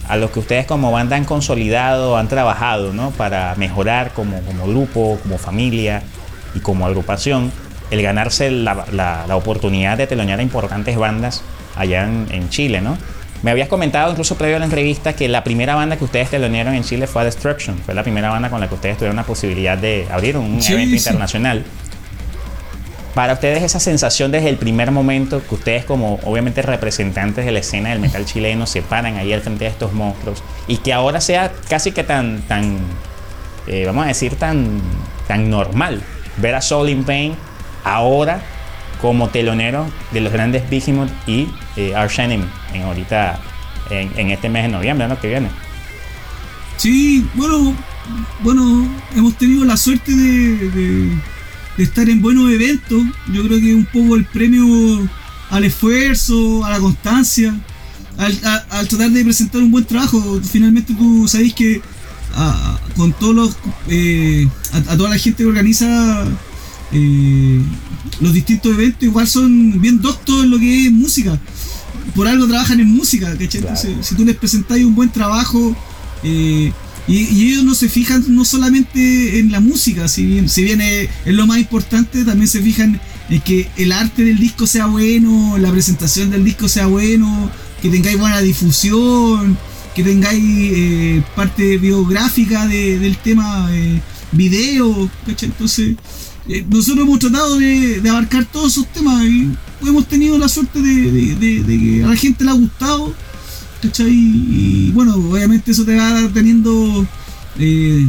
a 0.08 0.16
lo 0.16 0.32
que 0.32 0.38
ustedes 0.38 0.66
como 0.66 0.90
banda 0.90 1.16
han 1.16 1.24
consolidado, 1.24 2.16
han 2.16 2.28
trabajado, 2.28 2.94
¿no? 2.94 3.10
Para 3.10 3.54
mejorar 3.56 4.12
como, 4.12 4.40
como 4.42 4.66
grupo, 4.66 5.18
como 5.22 5.36
familia 5.36 6.02
y 6.54 6.60
como 6.60 6.86
agrupación, 6.86 7.52
el 7.90 8.02
ganarse 8.02 8.50
la, 8.50 8.86
la, 8.90 9.36
oportunidad 9.36 9.98
de 9.98 10.06
telonear 10.06 10.38
a 10.38 10.42
importantes 10.42 10.96
bandas 10.96 11.42
allá 11.76 12.04
en, 12.04 12.26
en 12.30 12.48
Chile, 12.48 12.80
¿no? 12.80 12.96
Me 13.42 13.50
habías 13.50 13.68
comentado 13.68 14.10
incluso 14.10 14.36
previo 14.36 14.56
a 14.56 14.58
la 14.58 14.64
entrevista 14.64 15.14
que 15.14 15.28
la 15.28 15.44
primera 15.44 15.74
banda 15.74 15.96
que 15.96 16.04
ustedes 16.04 16.30
telonearon 16.30 16.74
en 16.74 16.84
Chile 16.84 17.06
fue 17.06 17.24
Destruction. 17.24 17.78
Fue 17.78 17.94
la 17.94 18.02
primera 18.02 18.30
banda 18.30 18.50
con 18.50 18.60
la 18.60 18.68
que 18.68 18.74
ustedes 18.74 18.96
tuvieron 18.96 19.16
la 19.16 19.24
posibilidad 19.24 19.76
de 19.76 20.06
abrir 20.10 20.36
un 20.36 20.60
evento 20.62 20.96
internacional. 20.96 21.64
Para 23.14 23.32
ustedes 23.32 23.62
esa 23.62 23.80
sensación 23.80 24.30
desde 24.30 24.50
el 24.50 24.58
primer 24.58 24.90
momento 24.90 25.42
que 25.46 25.54
ustedes 25.54 25.84
como 25.86 26.20
obviamente 26.24 26.60
representantes 26.60 27.46
de 27.46 27.52
la 27.52 27.60
escena 27.60 27.88
del 27.88 27.98
metal 27.98 28.26
chileno 28.26 28.66
se 28.66 28.82
paran 28.82 29.16
ahí 29.16 29.32
al 29.32 29.40
frente 29.40 29.64
de 29.64 29.70
estos 29.70 29.94
monstruos 29.94 30.42
y 30.68 30.76
que 30.78 30.92
ahora 30.92 31.22
sea 31.22 31.50
casi 31.66 31.92
que 31.92 32.04
tan, 32.04 32.42
tan 32.42 32.76
eh, 33.66 33.84
vamos 33.86 34.04
a 34.04 34.08
decir, 34.08 34.36
tan, 34.36 34.82
tan 35.26 35.48
normal 35.48 36.02
ver 36.36 36.56
a 36.56 36.60
Soul 36.60 36.90
in 36.90 37.04
Pain 37.04 37.34
ahora 37.84 38.42
como 39.00 39.28
telonero 39.28 39.86
de 40.12 40.20
los 40.20 40.32
grandes 40.32 40.68
Behemoth 40.70 41.10
y 41.26 41.48
eh, 41.76 41.94
Arch 41.94 42.18
Enemy 42.18 42.44
en 42.72 42.82
ahorita 42.82 43.40
en, 43.90 44.30
este 44.30 44.48
mes 44.48 44.64
de 44.64 44.68
noviembre, 44.68 45.06
¿no? 45.08 45.20
Que 45.20 45.28
viene. 45.28 45.48
Sí, 46.76 47.26
bueno, 47.34 47.74
bueno, 48.42 48.88
hemos 49.14 49.36
tenido 49.36 49.64
la 49.64 49.76
suerte 49.76 50.12
de, 50.12 51.12
estar 51.78 52.08
en 52.08 52.20
buenos 52.20 52.50
eventos. 52.50 53.02
Yo 53.32 53.46
creo 53.46 53.60
que 53.60 53.74
un 53.74 53.86
poco 53.86 54.16
el 54.16 54.24
premio 54.24 55.08
al 55.50 55.64
esfuerzo, 55.64 56.64
a 56.64 56.70
la 56.70 56.78
constancia, 56.80 57.54
al, 58.18 58.88
tratar 58.88 59.10
de 59.10 59.24
presentar 59.24 59.62
un 59.62 59.70
buen 59.70 59.84
trabajo. 59.84 60.40
Finalmente 60.42 60.94
tú 60.94 61.28
sabéis 61.28 61.54
que 61.54 61.80
con 62.96 63.12
todos 63.14 63.34
los 63.34 63.56
eh, 63.88 64.46
a, 64.72 64.96
toda 64.96 65.10
la 65.10 65.18
gente 65.18 65.42
que 65.42 65.48
organiza 65.48 66.24
eh, 66.92 67.62
los 68.20 68.32
distintos 68.32 68.72
eventos 68.72 69.02
igual 69.02 69.26
son 69.26 69.80
bien 69.80 70.00
doctos 70.00 70.44
en 70.44 70.50
lo 70.50 70.58
que 70.58 70.86
es 70.86 70.92
música. 70.92 71.38
Por 72.14 72.28
algo 72.28 72.46
trabajan 72.46 72.80
en 72.80 72.88
música, 72.88 73.36
si 73.38 74.14
tú 74.14 74.24
les 74.24 74.36
presentáis 74.36 74.84
un 74.84 74.94
buen 74.94 75.10
trabajo 75.10 75.76
eh, 76.22 76.72
y, 77.08 77.50
ellos 77.50 77.64
no 77.64 77.74
se 77.74 77.88
fijan 77.88 78.24
no 78.28 78.44
solamente 78.44 79.38
en 79.38 79.52
la 79.52 79.60
música, 79.60 80.08
si 80.08 80.24
bien, 80.24 80.48
si 80.48 80.64
bien 80.64 80.80
es, 80.80 81.08
lo 81.26 81.46
más 81.46 81.58
importante, 81.58 82.24
también 82.24 82.48
se 82.48 82.62
fijan 82.62 83.00
en 83.28 83.40
que 83.40 83.68
el 83.76 83.92
arte 83.92 84.24
del 84.24 84.38
disco 84.38 84.66
sea 84.66 84.86
bueno, 84.86 85.58
la 85.58 85.70
presentación 85.70 86.30
del 86.30 86.44
disco 86.44 86.68
sea 86.68 86.86
bueno, 86.86 87.50
que 87.82 87.90
tengáis 87.90 88.18
buena 88.18 88.40
difusión, 88.40 89.58
que 89.94 90.02
tengáis 90.02 90.42
eh, 90.42 91.22
parte 91.34 91.78
biográfica 91.78 92.66
del 92.66 93.16
tema 93.18 93.68
eh, 93.72 94.00
video, 94.32 95.10
Entonces, 95.26 95.96
eh, 96.48 96.64
nosotros 96.68 97.04
hemos 97.04 97.18
tratado 97.18 97.58
de, 97.58 98.00
abarcar 98.08 98.44
todos 98.44 98.72
esos 98.72 98.86
temas 98.92 99.24
y 99.24 99.50
hemos 99.82 100.06
tenido 100.06 100.38
la 100.38 100.48
suerte 100.48 100.80
de, 100.80 101.64
que 101.66 102.04
a 102.04 102.08
la 102.08 102.16
gente 102.16 102.44
le 102.44 102.50
ha 102.50 102.54
gustado, 102.54 103.14
¿cachai? 103.82 104.12
Y, 104.12 104.90
bueno, 104.94 105.14
obviamente 105.14 105.72
eso 105.72 105.84
te 105.84 105.96
va 105.96 106.28
teniendo, 106.32 107.06
eh, 107.58 108.06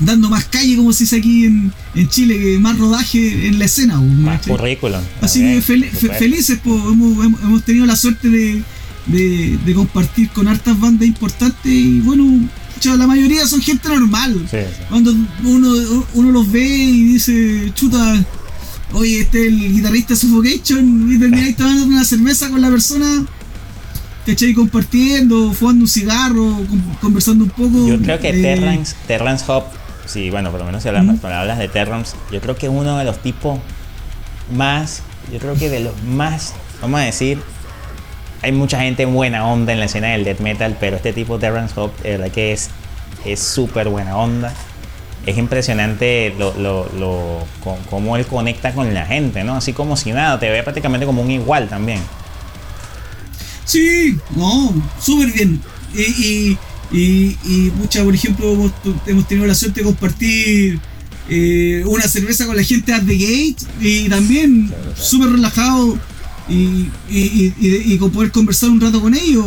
dando 0.00 0.30
más 0.30 0.44
calle, 0.46 0.76
como 0.76 0.92
se 0.92 1.04
dice 1.04 1.16
aquí 1.16 1.44
en, 1.44 1.72
Chile, 2.08 2.38
que 2.38 2.58
más 2.58 2.78
rodaje 2.78 3.48
en 3.48 3.58
la 3.58 3.66
escena. 3.66 4.00
Más 4.00 4.46
currículum. 4.46 5.02
Así 5.20 5.40
que 5.40 5.60
felices, 5.60 6.58
hemos, 6.64 7.64
tenido 7.64 7.84
la 7.84 7.96
suerte 7.96 8.30
de, 8.30 9.74
compartir 9.74 10.30
con 10.30 10.48
hartas 10.48 10.80
bandas 10.80 11.06
importantes 11.06 11.70
y 11.70 12.00
bueno, 12.00 12.48
la 12.84 13.06
mayoría 13.06 13.46
son 13.46 13.60
gente 13.60 13.88
normal. 13.88 14.48
Cuando 14.88 15.14
uno, 15.44 16.04
uno 16.14 16.30
los 16.30 16.50
ve 16.50 16.64
y 16.64 17.04
dice, 17.04 17.72
chuta, 17.74 18.24
oye, 18.92 19.20
este 19.20 19.42
es 19.42 19.46
el 19.48 19.72
guitarrista 19.72 20.16
Suffocation, 20.16 21.12
y 21.12 21.18
termináis 21.18 21.56
tomando 21.56 21.84
una 21.84 22.04
cerveza 22.04 22.50
con 22.50 22.60
la 22.60 22.70
persona, 22.70 23.24
¿cachai? 24.26 24.54
Compartiendo, 24.54 25.52
fumando 25.52 25.84
un 25.84 25.88
cigarro, 25.88 26.60
conversando 27.00 27.44
un 27.44 27.50
poco. 27.50 27.86
Yo 27.86 27.98
creo 28.00 28.20
que 28.20 28.30
eh, 28.30 28.92
Terrence, 29.06 29.44
Hop, 29.48 29.64
sí, 30.06 30.30
bueno, 30.30 30.50
por 30.50 30.60
lo 30.60 30.66
menos 30.66 30.82
si 30.82 30.88
hablas, 30.88 31.24
hablas 31.24 31.58
de 31.58 31.68
Terrence, 31.68 32.16
yo 32.30 32.40
creo 32.40 32.56
que 32.56 32.68
uno 32.68 32.98
de 32.98 33.04
los 33.04 33.22
tipos 33.22 33.58
más, 34.54 35.02
yo 35.32 35.38
creo 35.38 35.54
que 35.54 35.70
de 35.70 35.80
los 35.80 36.02
más, 36.04 36.52
vamos 36.80 37.00
a 37.00 37.04
decir, 37.04 37.38
hay 38.42 38.52
mucha 38.52 38.80
gente 38.80 39.04
buena 39.06 39.46
onda 39.46 39.72
en 39.72 39.78
la 39.78 39.86
escena 39.86 40.08
del 40.08 40.24
death 40.24 40.40
metal, 40.40 40.76
pero 40.78 40.96
este 40.96 41.12
tipo 41.12 41.38
Terrence 41.38 41.78
Hop, 41.78 41.96
de 42.02 42.10
verdad 42.10 42.30
que 42.30 42.52
es 42.52 42.70
súper 43.36 43.88
buena 43.88 44.16
onda. 44.16 44.52
Es 45.24 45.38
impresionante 45.38 46.34
lo, 46.36 46.52
lo, 46.58 47.46
cómo 47.88 48.16
él 48.16 48.26
conecta 48.26 48.74
con 48.74 48.92
la 48.92 49.06
gente, 49.06 49.44
¿no? 49.44 49.54
Así 49.54 49.72
como 49.72 49.96
si 49.96 50.10
nada, 50.10 50.40
te 50.40 50.50
ve 50.50 50.64
prácticamente 50.64 51.06
como 51.06 51.22
un 51.22 51.30
igual 51.30 51.68
también. 51.68 52.00
Sí, 53.64 54.18
no, 54.34 54.74
súper 55.00 55.32
bien. 55.32 55.60
Y, 55.94 56.58
y, 56.90 57.38
y, 57.44 57.70
por 57.70 58.14
ejemplo, 58.14 58.72
hemos, 59.06 59.28
tenido 59.28 59.46
la 59.46 59.54
suerte 59.54 59.80
de 59.80 59.86
compartir 59.86 60.80
eh, 61.28 61.84
una 61.86 62.08
cerveza 62.08 62.44
con 62.46 62.56
la 62.56 62.64
gente 62.64 62.92
at 62.92 63.02
the 63.06 63.14
gate 63.14 63.56
y 63.80 64.08
también 64.08 64.74
súper 64.96 65.30
relajado 65.30 65.96
y, 66.52 66.90
y, 67.10 67.54
y, 67.60 67.98
poder 67.98 68.30
conversar 68.30 68.70
un 68.70 68.80
rato 68.80 69.00
con 69.00 69.14
ellos. 69.14 69.44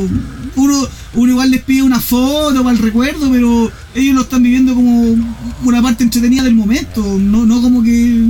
Uno, 0.56 0.88
uno 1.14 1.32
igual 1.32 1.52
les 1.52 1.62
pide 1.62 1.84
una 1.84 2.00
foto 2.00 2.64
para 2.64 2.76
el 2.76 2.82
recuerdo, 2.82 3.30
pero 3.32 3.72
ellos 3.94 4.16
lo 4.16 4.22
están 4.22 4.42
viviendo 4.42 4.74
como 4.74 5.16
una 5.64 5.82
parte 5.82 6.04
entretenida 6.04 6.44
del 6.44 6.56
momento, 6.56 7.04
no, 7.04 7.46
no 7.46 7.62
como 7.62 7.84
que 7.84 8.26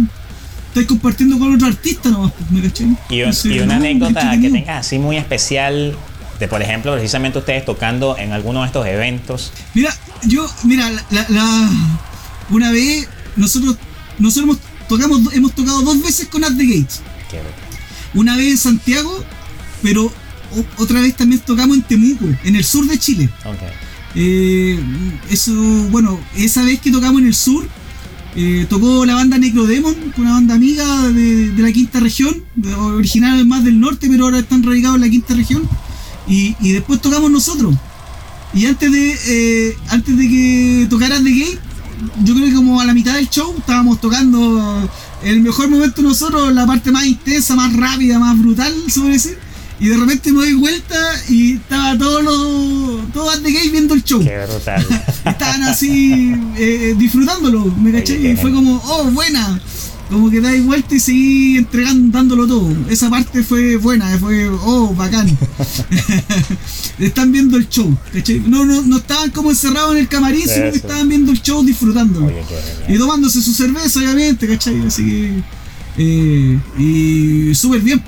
estáis 0.67 0.87
compartiendo 0.87 1.39
con 1.39 1.53
otro 1.55 1.67
artista 1.67 2.09
nomás, 2.09 2.33
¿me 2.49 2.61
caché? 2.61 2.85
Y, 3.09 3.21
una 3.59 3.77
anécdota 3.77 4.37
que 4.39 4.49
tengas 4.49 4.85
así 4.85 4.99
muy 4.99 5.17
especial 5.17 5.95
de, 6.39 6.47
por 6.49 6.61
ejemplo, 6.61 6.93
precisamente 6.93 7.39
ustedes 7.39 7.63
tocando 7.63 8.17
en 8.17 8.33
alguno 8.33 8.61
de 8.61 8.67
estos 8.67 8.85
eventos. 8.85 9.53
Mira, 9.73 9.95
yo, 10.23 10.45
mira, 10.63 10.91
la, 11.11 11.69
una 12.49 12.71
vez 12.71 13.07
nosotros, 13.37 13.77
nosotros 14.19 14.57
tocamos, 14.89 15.33
hemos 15.33 15.53
tocado 15.53 15.81
dos 15.81 16.01
veces 16.01 16.27
con 16.27 16.43
At 16.43 16.57
the 16.57 16.65
Gates. 16.65 17.01
Qué 17.31 17.39
una 18.15 18.35
vez 18.35 18.47
en 18.51 18.57
Santiago, 18.57 19.23
pero 19.83 20.11
otra 20.77 21.01
vez 21.01 21.15
también 21.15 21.41
tocamos 21.45 21.77
en 21.77 21.83
Temuco, 21.83 22.25
en 22.43 22.55
el 22.55 22.63
sur 22.63 22.87
de 22.87 22.97
Chile. 22.97 23.29
Eh, 24.15 24.79
eso, 25.29 25.53
bueno, 25.91 26.19
esa 26.35 26.63
vez 26.63 26.79
que 26.79 26.91
tocamos 26.91 27.21
en 27.21 27.27
el 27.27 27.35
sur, 27.35 27.67
eh, 28.35 28.65
tocó 28.69 29.05
la 29.05 29.15
banda 29.15 29.37
Necrodemon, 29.37 29.95
una 30.17 30.31
banda 30.31 30.55
amiga 30.55 31.09
de, 31.09 31.53
la 31.57 31.71
quinta 31.71 31.99
región, 31.99 32.43
original 32.77 33.45
más 33.45 33.63
del 33.63 33.79
norte, 33.79 34.07
pero 34.09 34.25
ahora 34.25 34.39
están 34.39 34.63
radicados 34.63 34.95
en 34.95 35.01
la 35.01 35.09
quinta 35.09 35.33
región. 35.35 35.67
Y, 36.27 36.55
después 36.61 37.01
tocamos 37.01 37.29
nosotros. 37.29 37.75
Y 38.53 38.65
antes 38.65 38.91
de 38.91 39.19
eh, 39.27 39.77
antes 39.89 40.17
de 40.17 40.29
que 40.29 40.87
tocaran 40.89 41.23
The 41.23 41.31
Gate, 41.31 41.59
yo 42.23 42.33
creo 42.33 42.47
que 42.47 42.53
como 42.53 42.79
a 42.79 42.85
la 42.85 42.93
mitad 42.93 43.15
del 43.15 43.29
show 43.29 43.53
estábamos 43.57 43.99
tocando 43.99 44.89
el 45.25 45.41
mejor 45.41 45.69
momento 45.69 46.01
nosotros, 46.01 46.53
la 46.53 46.67
parte 46.67 46.91
más 46.91 47.05
intensa, 47.05 47.55
más 47.55 47.75
rápida, 47.75 48.19
más 48.19 48.39
brutal, 48.39 48.73
se 48.87 48.99
puede 48.99 49.13
decir. 49.13 49.37
Y 49.79 49.89
de 49.89 49.97
repente 49.97 50.31
me 50.31 50.37
doy 50.39 50.53
vuelta 50.53 50.95
y 51.27 51.55
estaba 51.55 51.97
todos 51.97 52.23
los. 52.23 53.11
todos 53.11 53.43
de 53.43 53.51
gay 53.51 53.69
viendo 53.69 53.93
el 53.93 54.03
show. 54.03 54.23
Qué 54.23 54.45
brutal. 54.47 54.85
Estaban 55.25 55.63
así 55.63 56.33
eh, 56.57 56.95
disfrutándolo, 56.97 57.65
¿me 57.65 57.91
caché? 57.91 58.31
Y 58.31 58.35
fue 58.37 58.53
como, 58.53 58.81
oh, 58.85 59.05
buena. 59.05 59.59
Como 60.09 60.29
que 60.29 60.39
dais 60.39 60.63
vuelta 60.63 60.95
y 60.95 60.99
seguí 60.99 61.57
entregando, 61.57 62.17
dándolo 62.17 62.47
todo. 62.47 62.71
Esa 62.89 63.09
parte 63.09 63.43
fue 63.43 63.77
buena, 63.77 64.17
fue, 64.19 64.47
oh, 64.47 64.93
bacán. 64.93 65.35
Están 66.99 67.31
viendo 67.31 67.57
el 67.57 67.67
show, 67.67 67.97
¿cachai? 68.13 68.39
No, 68.45 68.65
no, 68.65 68.83
no 68.83 68.97
estaban 68.97 69.31
como 69.31 69.49
encerrados 69.49 69.93
en 69.93 70.01
el 70.01 70.07
camarín, 70.07 70.47
sino 70.47 70.71
que 70.71 70.77
estaban 70.77 71.09
viendo 71.09 71.31
el 71.31 71.41
show 71.41 71.63
disfrutándolo. 71.63 72.31
y 72.87 72.97
tomándose 72.97 73.41
su 73.41 73.53
cerveza, 73.53 73.99
obviamente, 73.99 74.47
¿cachai? 74.47 74.79
Así 74.85 75.03
que. 75.03 75.43
Eh, 75.97 76.59
y 76.77 77.55
súper 77.55 77.81
bien. 77.81 78.03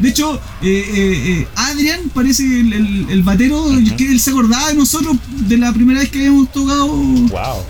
De 0.00 0.08
hecho, 0.08 0.34
eh, 0.62 0.84
eh, 0.94 1.48
Adrian 1.54 2.08
parece 2.14 2.44
el, 2.44 3.06
el, 3.08 3.22
batero, 3.22 3.66
que 3.96 4.10
él 4.10 4.20
se 4.20 4.30
acordaba 4.30 4.68
de 4.68 4.74
nosotros 4.74 5.16
de 5.28 5.58
la 5.58 5.72
primera 5.72 6.00
vez 6.00 6.08
que 6.08 6.18
habíamos 6.18 6.50
tocado. 6.50 6.86
Wow 6.88 7.64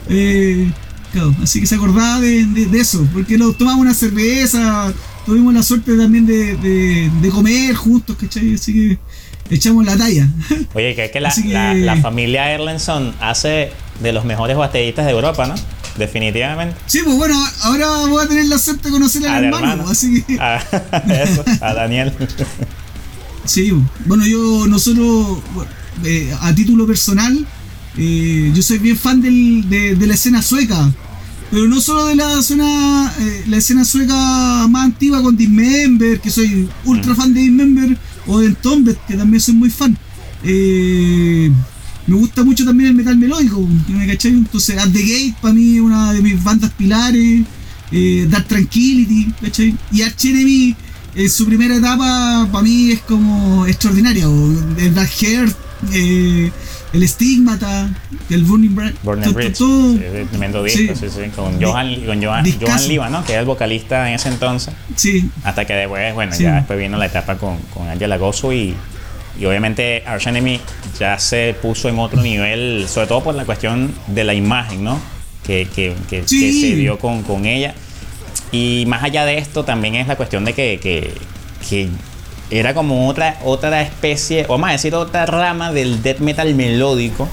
así 1.42 1.60
que 1.60 1.66
se 1.66 1.74
acordaba 1.74 2.20
de, 2.20 2.68
eso, 2.74 3.06
porque 3.12 3.36
nos 3.36 3.56
tomamos 3.56 3.80
una 3.80 3.94
cerveza, 3.94 4.92
tuvimos 5.26 5.54
la 5.54 5.62
suerte 5.62 5.96
también 5.96 6.26
de, 6.26 7.30
comer 7.30 7.74
juntos, 7.74 8.16
¿cachai? 8.18 8.54
Así 8.54 8.72
que 8.72 8.98
echamos 9.54 9.84
la 9.84 9.96
talla. 9.96 10.28
Oye, 10.74 10.94
que 10.94 11.04
es 11.06 11.10
que 11.10 11.20
la, 11.20 11.96
familia 11.96 12.52
Erlenson 12.52 13.14
hace 13.20 13.72
de 14.00 14.12
los 14.12 14.24
mejores 14.24 14.56
bateristas 14.56 15.06
de 15.06 15.12
Europa, 15.12 15.46
¿no? 15.46 15.54
Definitivamente. 15.96 16.76
Sí, 16.86 17.00
pues 17.04 17.16
bueno, 17.16 17.36
ahora 17.62 18.06
voy 18.06 18.24
a 18.24 18.28
tener 18.28 18.46
la 18.46 18.58
suerte 18.58 18.88
de 18.88 18.90
conocer 18.90 19.26
al, 19.26 19.44
hermano, 19.44 19.88
así 19.88 20.22
que. 20.22 20.38
A, 20.40 20.56
eso, 21.22 21.44
a 21.60 21.74
Daniel. 21.74 22.12
sí, 23.44 23.72
bueno, 24.06 24.24
yo, 24.26 24.66
nosotros, 24.66 25.38
eh, 26.04 26.32
a 26.40 26.54
título 26.54 26.86
personal, 26.86 27.46
eh, 27.96 28.52
yo 28.54 28.62
soy 28.62 28.78
bien 28.78 28.96
fan 28.96 29.20
de, 29.20 29.96
la 30.00 30.14
escena 30.14 30.42
sueca. 30.42 30.92
Pero 31.50 31.66
no 31.66 31.80
solo 31.80 32.06
de 32.06 32.14
la 32.14 32.38
escena, 32.38 33.12
eh, 33.18 33.44
la 33.48 33.56
escena 33.56 33.84
sueca 33.84 34.68
más 34.68 34.84
antigua 34.84 35.20
con 35.22 35.36
Dismember, 35.36 36.20
que 36.20 36.30
soy 36.30 36.68
ultra 36.84 37.14
fan 37.14 37.34
de 37.34 37.40
Dismember, 37.40 37.98
o 38.26 38.40
en 38.40 38.54
Tombet, 38.54 38.98
que 39.06 39.14
también 39.14 39.40
soy 39.40 39.54
muy 39.54 39.70
fan. 39.70 39.96
Eh, 40.44 41.50
me 42.06 42.16
gusta 42.16 42.44
mucho 42.44 42.64
también 42.64 42.90
el 42.90 42.96
metal 42.96 43.16
melódico, 43.16 43.66
¿me 43.88 44.06
cachai? 44.06 44.32
Entonces, 44.32 44.78
At 44.78 44.90
the 44.92 45.02
Gate 45.02 45.34
para 45.40 45.54
mí 45.54 45.76
es 45.76 45.80
una 45.80 46.12
de 46.12 46.22
mis 46.22 46.42
bandas 46.42 46.70
pilares, 46.72 47.42
Dark 48.28 48.46
Tranquility, 48.46 49.32
¿cachai? 49.40 49.76
Y 49.92 50.02
Arch 50.02 50.24
en 51.12 51.28
su 51.28 51.44
primera 51.44 51.76
etapa, 51.76 52.48
para 52.52 52.62
mí 52.62 52.92
es 52.92 53.00
como 53.00 53.66
extraordinaria, 53.66 54.26
el 54.78 54.94
Dark 54.94 55.10
Heart, 55.10 55.56
el 56.92 57.08
Stigmata, 57.08 57.88
el 58.28 58.44
Burning 58.44 58.74
Bridge. 58.74 58.96
Burning 59.02 59.32
Bridge. 59.32 59.58
Tremendo 60.30 60.62
disco, 60.62 60.94
sí, 60.94 61.08
sí, 61.08 61.30
con 61.34 61.60
Johan, 61.62 61.94
con 62.04 62.22
Johan, 62.22 62.44
Johan 62.60 62.88
Liva, 62.88 63.08
¿no? 63.08 63.24
Que 63.24 63.32
era 63.32 63.40
el 63.40 63.46
vocalista 63.46 64.08
en 64.08 64.14
ese 64.14 64.28
entonces. 64.28 64.74
Sí. 64.96 65.30
Hasta 65.44 65.64
que 65.64 65.74
después, 65.74 66.14
bueno, 66.14 66.36
ya 66.36 66.56
después 66.56 66.78
vino 66.78 66.98
la 66.98 67.06
etapa 67.06 67.36
con, 67.36 67.58
con 67.74 67.88
Angela 67.88 68.16
Gozo 68.16 68.52
y, 68.52 68.74
y 69.38 69.44
obviamente 69.44 70.02
Arch 70.06 70.26
Enemy 70.26 70.60
ya 70.98 71.18
se 71.18 71.54
puso 71.60 71.88
en 71.88 71.98
otro 71.98 72.20
nivel, 72.22 72.86
sobre 72.88 73.06
todo 73.06 73.22
por 73.22 73.34
la 73.34 73.44
cuestión 73.44 73.92
de 74.08 74.24
la 74.24 74.34
imagen, 74.34 74.82
¿no? 74.82 75.00
Que, 75.44 75.68
que, 75.74 75.94
que, 76.08 76.22
que 76.22 76.28
se 76.28 76.74
dio 76.74 76.98
con, 76.98 77.22
con, 77.22 77.46
ella. 77.46 77.74
Y 78.52 78.84
más 78.88 79.02
allá 79.02 79.24
de 79.24 79.38
esto, 79.38 79.64
también 79.64 79.94
es 79.94 80.08
la 80.08 80.16
cuestión 80.16 80.44
de 80.44 80.54
que, 80.54 80.80
que 80.80 81.88
era 82.50 82.74
como 82.74 83.08
otra, 83.08 83.38
otra 83.44 83.82
especie, 83.82 84.46
o 84.48 84.58
más 84.58 84.72
decir, 84.72 84.94
otra 84.94 85.26
rama 85.26 85.72
del 85.72 86.02
death 86.02 86.18
metal 86.18 86.54
melódico 86.54 87.28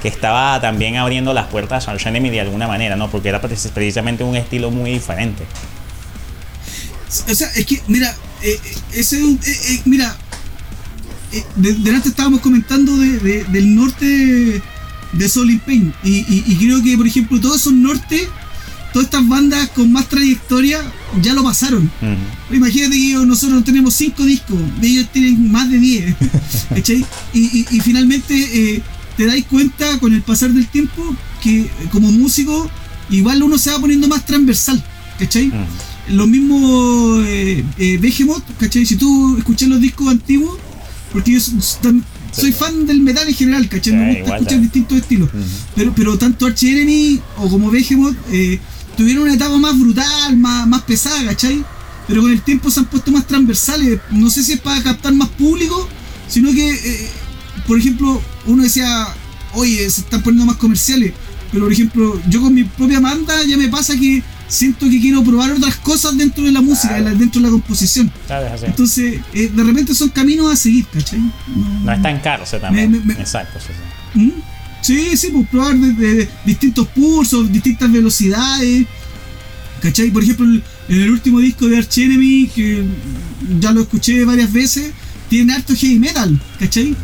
que 0.00 0.08
estaba 0.08 0.60
también 0.60 0.96
abriendo 0.96 1.34
las 1.34 1.46
puertas 1.48 1.86
a 1.86 1.92
Arch 1.92 2.06
Enemy 2.06 2.30
de 2.30 2.40
alguna 2.40 2.66
manera, 2.66 2.96
¿no? 2.96 3.10
Porque 3.10 3.28
era 3.28 3.40
precisamente 3.40 4.24
un 4.24 4.36
estilo 4.36 4.70
muy 4.70 4.92
diferente. 4.92 5.44
O 7.28 7.34
sea, 7.34 7.48
es 7.54 7.66
que, 7.66 7.82
mira, 7.88 8.14
eh, 8.42 8.58
ese 8.92 9.20
eh, 9.20 9.38
eh, 9.44 9.80
mira, 9.84 10.16
eh, 11.32 11.44
delante 11.56 12.08
estábamos 12.08 12.40
comentando 12.40 12.96
de, 12.96 13.44
del 13.44 13.74
norte 13.74 14.62
de 15.12 15.28
Soul 15.28 15.60
Pain 15.66 15.92
y, 16.02 16.24
y, 16.46 16.56
creo 16.56 16.82
que, 16.82 16.96
por 16.96 17.06
ejemplo, 17.06 17.40
todos 17.40 17.60
esos 17.60 17.72
norte 17.72 18.28
todas 18.92 19.06
estas 19.06 19.26
bandas 19.28 19.68
con 19.70 19.92
más 19.92 20.08
trayectoria 20.08 20.80
ya 21.22 21.34
lo 21.34 21.42
pasaron. 21.42 21.90
Imagínate 22.50 22.96
que 22.96 23.14
nosotros 23.26 23.64
tenemos 23.64 23.94
cinco 23.94 24.24
discos, 24.24 24.58
ellos 24.82 25.06
tienen 25.12 25.50
más 25.50 25.70
de 25.70 25.78
10. 25.78 26.16
y, 27.34 27.66
y, 27.70 27.80
finalmente 27.80 28.34
eh, 28.34 28.82
te 29.16 29.26
dais 29.26 29.44
cuenta 29.44 29.98
con 29.98 30.12
el 30.12 30.22
pasar 30.22 30.50
del 30.50 30.66
tiempo 30.66 31.16
que 31.42 31.60
eh, 31.60 31.70
como 31.90 32.10
músico 32.10 32.70
igual 33.10 33.42
uno 33.42 33.58
se 33.58 33.70
va 33.70 33.78
poniendo 33.78 34.08
más 34.08 34.24
transversal. 34.24 34.82
¿Cachai? 35.18 35.52
Lo 36.08 36.26
mismo 36.26 37.20
eh, 37.26 37.62
eh, 37.76 37.98
Behemoth, 37.98 38.42
¿cachai? 38.58 38.86
Si 38.86 38.96
tú 38.96 39.36
escuchas 39.36 39.68
los 39.68 39.80
discos 39.80 40.08
antiguos, 40.08 40.58
porque 41.12 41.32
yo 41.32 41.40
soy 41.40 42.52
fan 42.52 42.86
del 42.86 43.00
metal 43.00 43.28
en 43.28 43.34
general, 43.34 43.68
¿cachai? 43.68 43.92
Me 43.92 44.20
gusta 44.20 44.36
escuchar 44.36 44.60
distintos 44.60 44.98
estilos. 44.98 45.28
pero, 45.74 45.92
pero 45.94 46.16
tanto 46.18 46.46
Arch 46.46 46.62
Enemy 46.62 47.20
o 47.36 47.50
como 47.50 47.70
Behemoth 47.70 48.16
eh, 48.32 48.58
tuvieron 48.96 49.24
una 49.24 49.34
etapa 49.34 49.56
más 49.58 49.78
brutal, 49.78 50.36
más, 50.36 50.66
más 50.66 50.82
pesada, 50.82 51.24
¿cachai? 51.24 51.64
Pero 52.06 52.22
con 52.22 52.32
el 52.32 52.42
tiempo 52.42 52.70
se 52.70 52.80
han 52.80 52.86
puesto 52.86 53.10
más 53.12 53.26
transversales. 53.26 54.00
No 54.10 54.30
sé 54.30 54.42
si 54.42 54.52
es 54.52 54.60
para 54.60 54.82
captar 54.82 55.12
más 55.14 55.28
público, 55.28 55.88
sino 56.28 56.50
que, 56.50 56.70
eh, 56.70 57.08
por 57.66 57.78
ejemplo, 57.78 58.20
uno 58.46 58.62
decía, 58.62 59.06
oye, 59.54 59.88
se 59.90 60.02
están 60.02 60.22
poniendo 60.22 60.46
más 60.46 60.56
comerciales. 60.56 61.12
Pero, 61.52 61.64
por 61.64 61.72
ejemplo, 61.72 62.20
yo 62.28 62.40
con 62.40 62.54
mi 62.54 62.64
propia 62.64 63.00
banda 63.00 63.34
ya 63.44 63.56
me 63.56 63.68
pasa 63.68 63.96
que 63.96 64.22
siento 64.48 64.88
que 64.90 65.00
quiero 65.00 65.22
probar 65.22 65.52
otras 65.52 65.76
cosas 65.76 66.16
dentro 66.16 66.44
de 66.44 66.52
la 66.52 66.60
música, 66.60 67.00
dentro 67.00 67.40
de 67.40 67.46
la 67.46 67.52
composición. 67.52 68.12
Entonces, 68.66 69.20
eh, 69.32 69.50
de 69.54 69.62
repente 69.62 69.94
son 69.94 70.10
caminos 70.10 70.52
a 70.52 70.56
seguir, 70.56 70.86
¿cachai? 70.86 71.20
No, 71.20 71.80
no 71.84 71.92
es 71.92 72.02
tan 72.02 72.20
caro, 72.20 72.44
también. 72.60 73.02
Exacto, 73.18 73.58
sí, 73.60 73.72
sí. 74.14 74.20
¿Mm? 74.20 74.32
Sí, 74.82 75.16
sí, 75.16 75.28
pues 75.32 75.48
probar 75.48 75.76
de, 75.76 76.28
distintos 76.44 76.88
pulsos, 76.88 77.52
distintas 77.52 77.90
velocidades. 77.90 78.86
¿Cachai? 79.82 80.10
Por 80.10 80.22
ejemplo, 80.22 80.46
en 80.46 81.00
el 81.00 81.10
último 81.10 81.40
disco 81.40 81.66
de 81.66 81.78
Arch 81.78 81.98
Enemy, 81.98 82.50
que 82.54 82.84
ya 83.58 83.72
lo 83.72 83.82
escuché 83.82 84.24
varias 84.24 84.52
veces, 84.52 84.92
tiene 85.28 85.54
harto 85.54 85.74
heavy 85.74 85.98
metal, 85.98 86.38
¿cachai? 86.58 86.94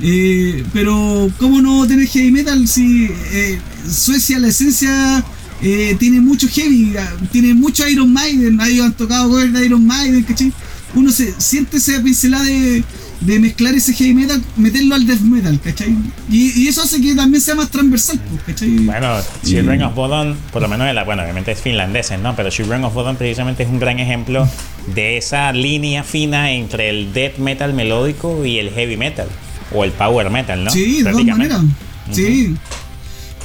Eh, 0.00 0.64
pero, 0.72 1.30
¿cómo 1.38 1.60
no 1.60 1.86
tener 1.86 2.08
heavy 2.08 2.30
metal 2.30 2.66
si 2.66 3.08
eh, 3.32 3.58
Suecia, 3.90 4.38
la 4.38 4.48
esencia, 4.48 5.24
eh, 5.60 5.96
tiene 5.98 6.20
mucho 6.20 6.48
heavy, 6.48 6.94
tiene 7.30 7.52
mucho 7.52 7.86
Iron 7.88 8.12
Maiden, 8.12 8.60
ahí 8.60 8.80
han 8.80 8.92
tocado 8.92 9.28
covers 9.28 9.52
de 9.52 9.66
Iron 9.66 9.86
Maiden, 9.86 10.22
¿cachai? 10.22 10.52
Uno 10.94 11.10
se 11.10 11.34
siente 11.38 11.76
esa 11.78 12.02
pincelada 12.02 12.44
de, 12.44 12.84
de 13.24 13.40
mezclar 13.40 13.74
ese 13.74 13.94
heavy 13.94 14.14
metal, 14.14 14.42
meterlo 14.56 14.94
al 14.94 15.06
death 15.06 15.20
metal, 15.20 15.58
¿cachai? 15.62 15.96
Y, 16.30 16.68
eso 16.68 16.82
hace 16.82 17.00
que 17.00 17.14
también 17.14 17.40
sea 17.40 17.54
más 17.54 17.70
transversal, 17.70 18.20
pues, 18.30 18.42
¿cachai? 18.46 18.76
Bueno, 18.78 19.16
Children 19.42 19.82
of 19.82 19.94
Bodom, 19.94 20.36
por 20.52 20.60
lo 20.60 20.68
menos, 20.68 20.92
la, 20.94 21.04
bueno, 21.04 21.22
obviamente 21.22 21.52
es 21.52 21.60
finlandés, 21.60 22.12
¿no? 22.22 22.36
Pero 22.36 22.50
Children 22.50 22.84
of 22.84 22.94
Bodom 22.94 23.16
precisamente 23.16 23.62
es 23.62 23.68
un 23.68 23.80
gran 23.80 23.98
ejemplo 23.98 24.48
de 24.94 25.16
esa 25.16 25.52
línea 25.52 26.04
fina 26.04 26.52
entre 26.52 26.90
el 26.90 27.12
death 27.12 27.38
metal 27.38 27.72
melódico 27.72 28.44
y 28.44 28.58
el 28.58 28.70
heavy 28.70 28.96
metal, 28.96 29.28
o 29.72 29.84
el 29.84 29.92
power 29.92 30.28
metal, 30.30 30.62
¿no? 30.62 30.70
Sí, 30.70 31.02
de 31.02 31.10
todas 31.10 31.24
maneras. 31.24 31.62
Sí. 32.10 32.54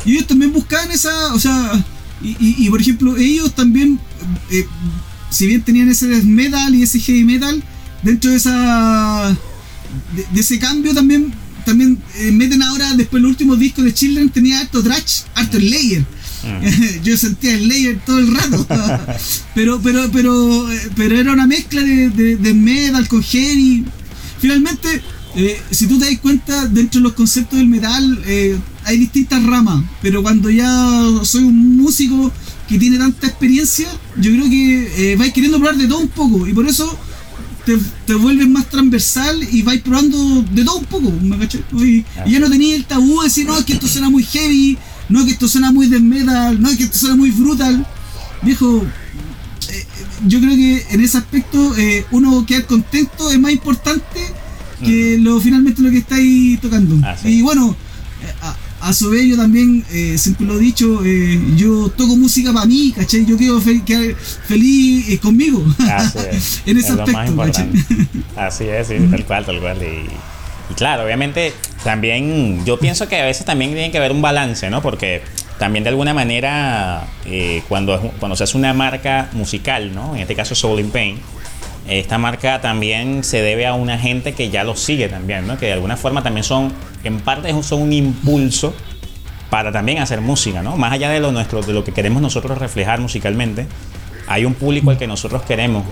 Y 0.03 0.13
ellos 0.13 0.27
también 0.27 0.51
buscaban 0.51 0.91
esa, 0.91 1.33
o 1.33 1.39
sea, 1.39 1.71
y, 2.21 2.69
por 2.69 2.81
ejemplo, 2.81 3.15
ellos 3.15 3.53
también, 3.53 3.97
eh, 4.51 4.65
si 5.29 5.47
bien 5.47 5.61
tenían 5.61 5.87
ese 5.87 6.07
death 6.07 6.23
metal 6.23 6.75
y 6.75 6.83
ese 6.83 6.99
heavy 6.99 7.23
metal, 7.23 7.63
dentro 8.03 8.31
de 8.31 8.37
esa 8.37 9.37
de, 10.33 10.39
ese 10.39 10.59
cambio 10.59 10.93
también 10.93 11.33
también 11.65 11.99
eh, 12.15 12.31
meten 12.31 12.61
ahora, 12.63 12.93
después 12.95 13.21
los 13.21 13.29
últimos 13.29 13.59
discos 13.59 13.85
de 13.85 13.93
Children 13.93 14.29
tenía 14.29 14.59
harto 14.59 14.81
trash, 14.81 15.21
harto 15.35 15.59
layer. 15.59 16.01
Mm. 16.01 17.03
Yo 17.03 17.17
sentía 17.17 17.53
el 17.53 17.67
layer 17.67 17.99
todo 18.05 18.17
el 18.19 18.33
rato. 18.33 18.65
pero, 19.55 19.79
pero, 19.81 20.09
pero, 20.11 20.71
eh, 20.71 20.89
pero 20.95 21.17
era 21.17 21.31
una 21.31 21.45
mezcla 21.45 21.81
de, 21.81 22.09
de, 22.09 22.53
metal 22.53 23.07
con 23.07 23.21
heavy. 23.21 23.85
Finalmente, 24.39 25.01
eh, 25.35 25.61
si 25.69 25.85
tú 25.85 25.99
te 25.99 26.05
das 26.05 26.19
cuenta, 26.19 26.65
dentro 26.65 27.01
de 27.01 27.03
los 27.03 27.13
conceptos 27.13 27.59
del 27.59 27.67
metal 27.67 28.19
hay 28.85 28.97
distintas 28.97 29.43
ramas. 29.43 29.83
Pero 30.01 30.23
cuando 30.23 30.49
ya 30.49 31.03
soy 31.23 31.43
un 31.43 31.77
músico 31.77 32.31
que 32.67 32.79
tiene 32.79 32.97
tanta 32.97 33.27
experiencia, 33.27 33.89
yo 34.17 34.31
creo 34.31 34.49
que 34.49 35.15
vais 35.19 35.33
queriendo 35.33 35.59
probar 35.59 35.77
de 35.77 35.87
todo 35.87 35.99
un 35.99 36.07
poco. 36.07 36.47
Y 36.47 36.53
por 36.53 36.67
eso 36.67 36.97
te, 37.65 38.13
vuelves 38.15 38.47
más 38.47 38.69
transversal 38.69 39.41
y 39.51 39.61
vais 39.61 39.81
probando 39.81 40.43
de 40.51 40.63
todo 40.63 40.77
un 40.77 40.85
poco, 40.85 41.13
Y, 41.83 42.05
ya 42.27 42.39
no 42.39 42.49
tenías 42.49 42.77
el 42.77 42.85
tabú 42.85 43.19
de 43.21 43.27
decir, 43.27 43.45
no, 43.45 43.57
es 43.57 43.65
que 43.65 43.73
esto 43.73 43.87
suena 43.87 44.09
muy 44.09 44.23
heavy, 44.23 44.77
no, 45.09 45.19
es 45.19 45.25
que 45.25 45.31
esto 45.31 45.47
suena 45.47 45.71
muy 45.71 45.87
de 45.87 45.99
metal, 45.99 46.61
no, 46.61 46.69
es 46.69 46.77
que 46.77 46.83
esto 46.83 46.97
suena 46.97 47.15
muy 47.15 47.31
brutal. 47.31 47.85
Viejo, 48.41 48.85
eh, 49.69 49.85
yo 50.27 50.39
creo 50.39 50.55
que 50.55 50.85
en 50.91 51.01
ese 51.01 51.17
aspecto 51.17 51.75
eh, 51.77 52.05
uno 52.11 52.45
quedar 52.45 52.65
contento 52.65 53.31
es 53.31 53.39
más 53.39 53.51
importante 53.51 54.19
que 54.83 55.17
lo 55.19 55.41
finalmente 55.41 55.81
lo 55.81 55.89
que 55.89 55.97
estáis 55.97 56.59
tocando. 56.61 56.95
Ah, 57.03 57.15
y 57.25 57.41
bueno, 57.41 57.75
eh, 58.21 58.33
a 58.81 58.93
su 58.93 59.09
vez 59.09 59.25
yo 59.25 59.35
también, 59.35 59.83
eh, 59.91 60.17
siempre 60.17 60.45
lo 60.45 60.55
he 60.55 60.59
dicho, 60.59 61.01
eh, 61.05 61.39
yo 61.55 61.89
toco 61.89 62.15
música 62.15 62.53
para 62.53 62.65
mí, 62.65 62.93
¿cachai? 62.95 63.25
Yo 63.25 63.37
quiero 63.37 63.59
feliz 63.59 65.09
eh, 65.09 65.19
conmigo. 65.19 65.63
en 66.65 66.77
ese 66.77 66.93
aspecto, 66.93 67.63
Así 68.35 68.65
es, 68.65 68.87
sí, 68.87 68.95
tal 69.11 69.25
cual, 69.25 69.45
tal 69.45 69.59
cual. 69.59 69.77
Y, 69.83 70.73
claro, 70.75 71.03
obviamente 71.03 71.53
también 71.83 72.63
yo 72.65 72.79
pienso 72.79 73.07
que 73.07 73.19
a 73.19 73.25
veces 73.25 73.45
también 73.45 73.71
tiene 73.71 73.91
que 73.91 73.97
haber 73.97 74.11
un 74.11 74.21
balance, 74.21 74.69
¿no? 74.69 74.81
Porque 74.81 75.21
también 75.57 75.83
de 75.83 75.89
alguna 75.89 76.13
manera 76.13 77.07
cuando, 77.67 78.13
cuando 78.19 78.35
se 78.35 78.45
hace 78.45 78.57
una 78.57 78.73
marca 78.73 79.29
musical, 79.33 79.93
¿no? 79.93 80.15
En 80.15 80.21
este 80.21 80.35
caso 80.35 80.55
Soul 80.55 80.79
in 80.79 80.89
Pain, 80.89 81.19
esta 81.89 82.17
marca 82.17 82.61
también 82.61 83.23
se 83.23 83.41
debe 83.41 83.65
a 83.65 83.73
una 83.73 83.97
gente 83.97 84.33
que 84.33 84.49
ya 84.49 84.63
lo 84.63 84.75
sigue 84.75 85.09
también, 85.09 85.47
¿no? 85.47 85.57
Que 85.57 85.67
de 85.67 85.73
alguna 85.73 85.97
forma 85.97 86.21
también 86.21 86.43
son, 86.43 86.71
en 87.03 87.19
parte 87.19 87.51
son 87.63 87.81
un 87.81 87.93
impulso 87.93 88.73
para 89.49 89.71
también 89.71 89.97
hacer 89.97 90.21
música, 90.21 90.61
¿no? 90.61 90.77
Más 90.77 90.93
allá 90.93 91.09
de 91.09 91.19
lo 91.19 91.31
nuestro, 91.31 91.61
de 91.61 91.73
lo 91.73 91.83
que 91.83 91.91
queremos 91.91 92.21
nosotros 92.21 92.57
reflejar 92.57 92.99
musicalmente, 92.99 93.65
hay 94.27 94.45
un 94.45 94.53
público 94.53 94.91
al 94.91 94.97
que 94.97 95.07
nosotros 95.07 95.41
queremos. 95.41 95.83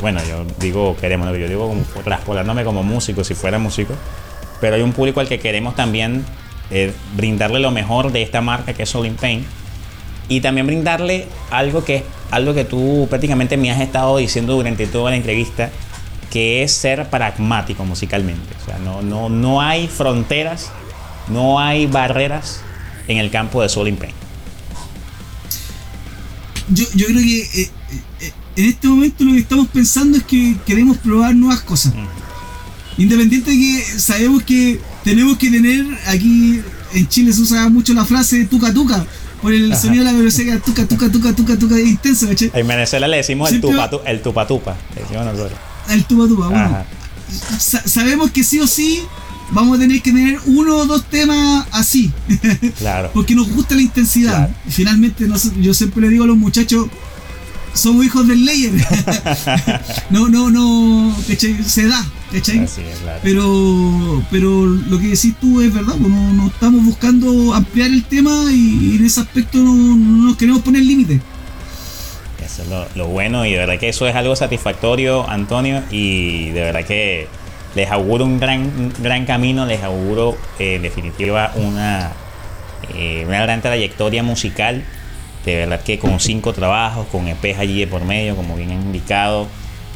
Bueno, 0.00 0.20
yo 0.28 0.44
digo 0.60 0.96
queremos, 1.00 1.26
yo 1.36 1.48
digo 1.48 1.66
como 1.66 1.82
traspolándome 2.04 2.62
como 2.64 2.82
músico, 2.82 3.24
si 3.24 3.34
fuera 3.34 3.58
músico, 3.58 3.94
pero 4.60 4.76
hay 4.76 4.82
un 4.82 4.92
público 4.92 5.20
al 5.20 5.28
que 5.28 5.38
queremos 5.38 5.74
también 5.74 6.24
eh, 6.70 6.92
brindarle 7.16 7.58
lo 7.60 7.70
mejor 7.70 8.12
de 8.12 8.22
esta 8.22 8.42
marca 8.42 8.74
que 8.74 8.82
es 8.82 8.90
Soul 8.90 9.06
in 9.06 9.14
Pain 9.14 9.46
y 10.28 10.40
también 10.40 10.66
brindarle 10.66 11.26
algo 11.50 11.84
que 11.84 11.96
es 11.96 12.02
algo 12.30 12.54
que 12.54 12.64
tú 12.64 13.06
prácticamente 13.08 13.56
me 13.56 13.70
has 13.70 13.80
estado 13.80 14.18
diciendo 14.18 14.54
durante 14.54 14.86
toda 14.86 15.10
la 15.10 15.16
entrevista, 15.16 15.70
que 16.30 16.62
es 16.62 16.72
ser 16.72 17.08
pragmático 17.08 17.84
musicalmente. 17.84 18.54
O 18.62 18.64
sea, 18.64 18.78
no, 18.78 19.02
no, 19.02 19.28
no 19.28 19.62
hay 19.62 19.88
fronteras, 19.88 20.70
no 21.28 21.58
hay 21.58 21.86
barreras 21.86 22.60
en 23.06 23.18
el 23.18 23.30
campo 23.30 23.62
de 23.62 23.68
Soul 23.68 23.88
in 23.88 23.96
Pain. 23.96 24.12
Yo, 26.70 26.84
yo 26.94 27.06
creo 27.06 27.20
que 27.20 27.40
eh, 27.40 27.70
eh, 28.20 28.32
en 28.56 28.64
este 28.66 28.88
momento 28.88 29.24
lo 29.24 29.32
que 29.32 29.38
estamos 29.38 29.68
pensando 29.68 30.18
es 30.18 30.24
que 30.24 30.56
queremos 30.66 30.98
probar 30.98 31.34
nuevas 31.34 31.60
cosas. 31.60 31.94
Independiente 32.98 33.52
de 33.52 33.56
que 33.56 33.98
sabemos 33.98 34.42
que 34.42 34.80
tenemos 35.02 35.38
que 35.38 35.50
tener 35.50 35.86
aquí 36.06 36.60
en 36.92 37.08
Chile 37.08 37.32
se 37.32 37.40
usa 37.40 37.68
mucho 37.68 37.94
la 37.94 38.04
frase 38.04 38.44
tuca 38.46 38.72
tuca 38.72 39.06
por 39.40 39.52
el 39.52 39.76
sonido 39.76 40.04
de 40.04 40.12
la 40.12 40.16
velocidad 40.16 40.60
tuca 40.64 40.86
tuca 40.86 41.10
tuca 41.10 41.34
tuca 41.34 41.56
tuca 41.58 41.80
intenso, 41.80 42.28
¿cachai? 42.28 42.50
En 42.54 42.66
Venezuela 42.66 43.08
le 43.08 43.18
decimos 43.18 43.52
el 43.52 43.60
tupa, 43.60 43.90
tupa 43.90 44.10
el 44.10 44.22
tupa 44.22 44.46
tupa, 44.46 44.76
El 45.88 46.04
tupa 46.04 46.28
tupa, 46.28 46.48
bueno. 46.48 46.84
sabemos 47.86 48.30
que 48.30 48.44
sí 48.44 48.60
o 48.60 48.66
sí 48.66 49.02
vamos 49.50 49.78
a 49.78 49.80
tener 49.80 50.02
que 50.02 50.12
tener 50.12 50.38
uno 50.46 50.76
o 50.76 50.86
dos 50.86 51.04
temas 51.04 51.66
así. 51.72 52.12
Claro. 52.78 53.10
Porque 53.12 53.34
nos 53.34 53.50
gusta 53.50 53.74
la 53.74 53.82
intensidad. 53.82 54.50
Y 54.66 54.70
finalmente, 54.70 55.26
yo 55.60 55.74
siempre 55.74 56.02
le 56.02 56.08
digo 56.08 56.24
a 56.24 56.26
los 56.26 56.36
muchachos, 56.36 56.86
somos 57.74 58.04
hijos 58.04 58.26
del 58.26 58.44
layer. 58.44 58.72
no, 60.10 60.28
no, 60.28 60.50
no, 60.50 61.16
Se 61.66 61.86
da, 61.86 62.04
¿cachai? 62.32 62.66
Pero, 63.22 64.22
pero 64.30 64.66
lo 64.66 64.98
que 64.98 65.08
decís 65.08 65.34
tú 65.40 65.60
es 65.60 65.72
verdad, 65.72 65.94
pues 65.98 66.10
no, 66.10 66.46
estamos 66.46 66.84
buscando 66.84 67.54
ampliar 67.54 67.88
el 67.88 68.04
tema 68.04 68.44
y, 68.50 68.96
en 68.96 69.04
ese 69.04 69.20
aspecto 69.20 69.58
no, 69.58 69.74
nos 69.74 70.36
queremos 70.36 70.62
poner 70.62 70.82
límite. 70.82 71.20
Eso 72.44 72.62
es 72.62 72.68
lo, 72.68 72.86
lo, 72.94 73.08
bueno 73.08 73.44
y 73.44 73.52
de 73.52 73.58
verdad 73.58 73.78
que 73.78 73.88
eso 73.88 74.06
es 74.06 74.14
algo 74.14 74.34
satisfactorio, 74.36 75.28
Antonio, 75.28 75.82
y 75.90 76.50
de 76.50 76.60
verdad 76.60 76.84
que 76.84 77.28
les 77.74 77.90
auguro 77.90 78.24
un 78.24 78.40
gran, 78.40 78.92
gran 78.98 79.24
camino, 79.24 79.66
les 79.66 79.82
auguro 79.82 80.36
eh, 80.58 80.76
en 80.76 80.82
definitiva 80.82 81.52
una, 81.56 82.12
eh, 82.94 83.24
una 83.26 83.42
gran 83.42 83.60
trayectoria 83.60 84.22
musical. 84.22 84.84
De 85.44 85.54
verdad 85.54 85.80
que 85.82 85.98
con 85.98 86.18
cinco 86.20 86.52
trabajos, 86.52 87.06
con 87.08 87.28
EPs 87.28 87.58
allí 87.58 87.80
de 87.80 87.86
por 87.86 88.04
medio, 88.04 88.36
como 88.36 88.56
bien 88.56 88.72
indicado, 88.72 89.46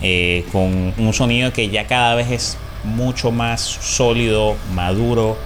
eh, 0.02 0.44
con 0.52 0.94
un 0.96 1.12
sonido 1.12 1.52
que 1.52 1.68
ya 1.68 1.86
cada 1.86 2.14
vez 2.14 2.30
es 2.30 2.58
mucho 2.84 3.30
más 3.30 3.60
sólido, 3.60 4.56
maduro, 4.74 5.38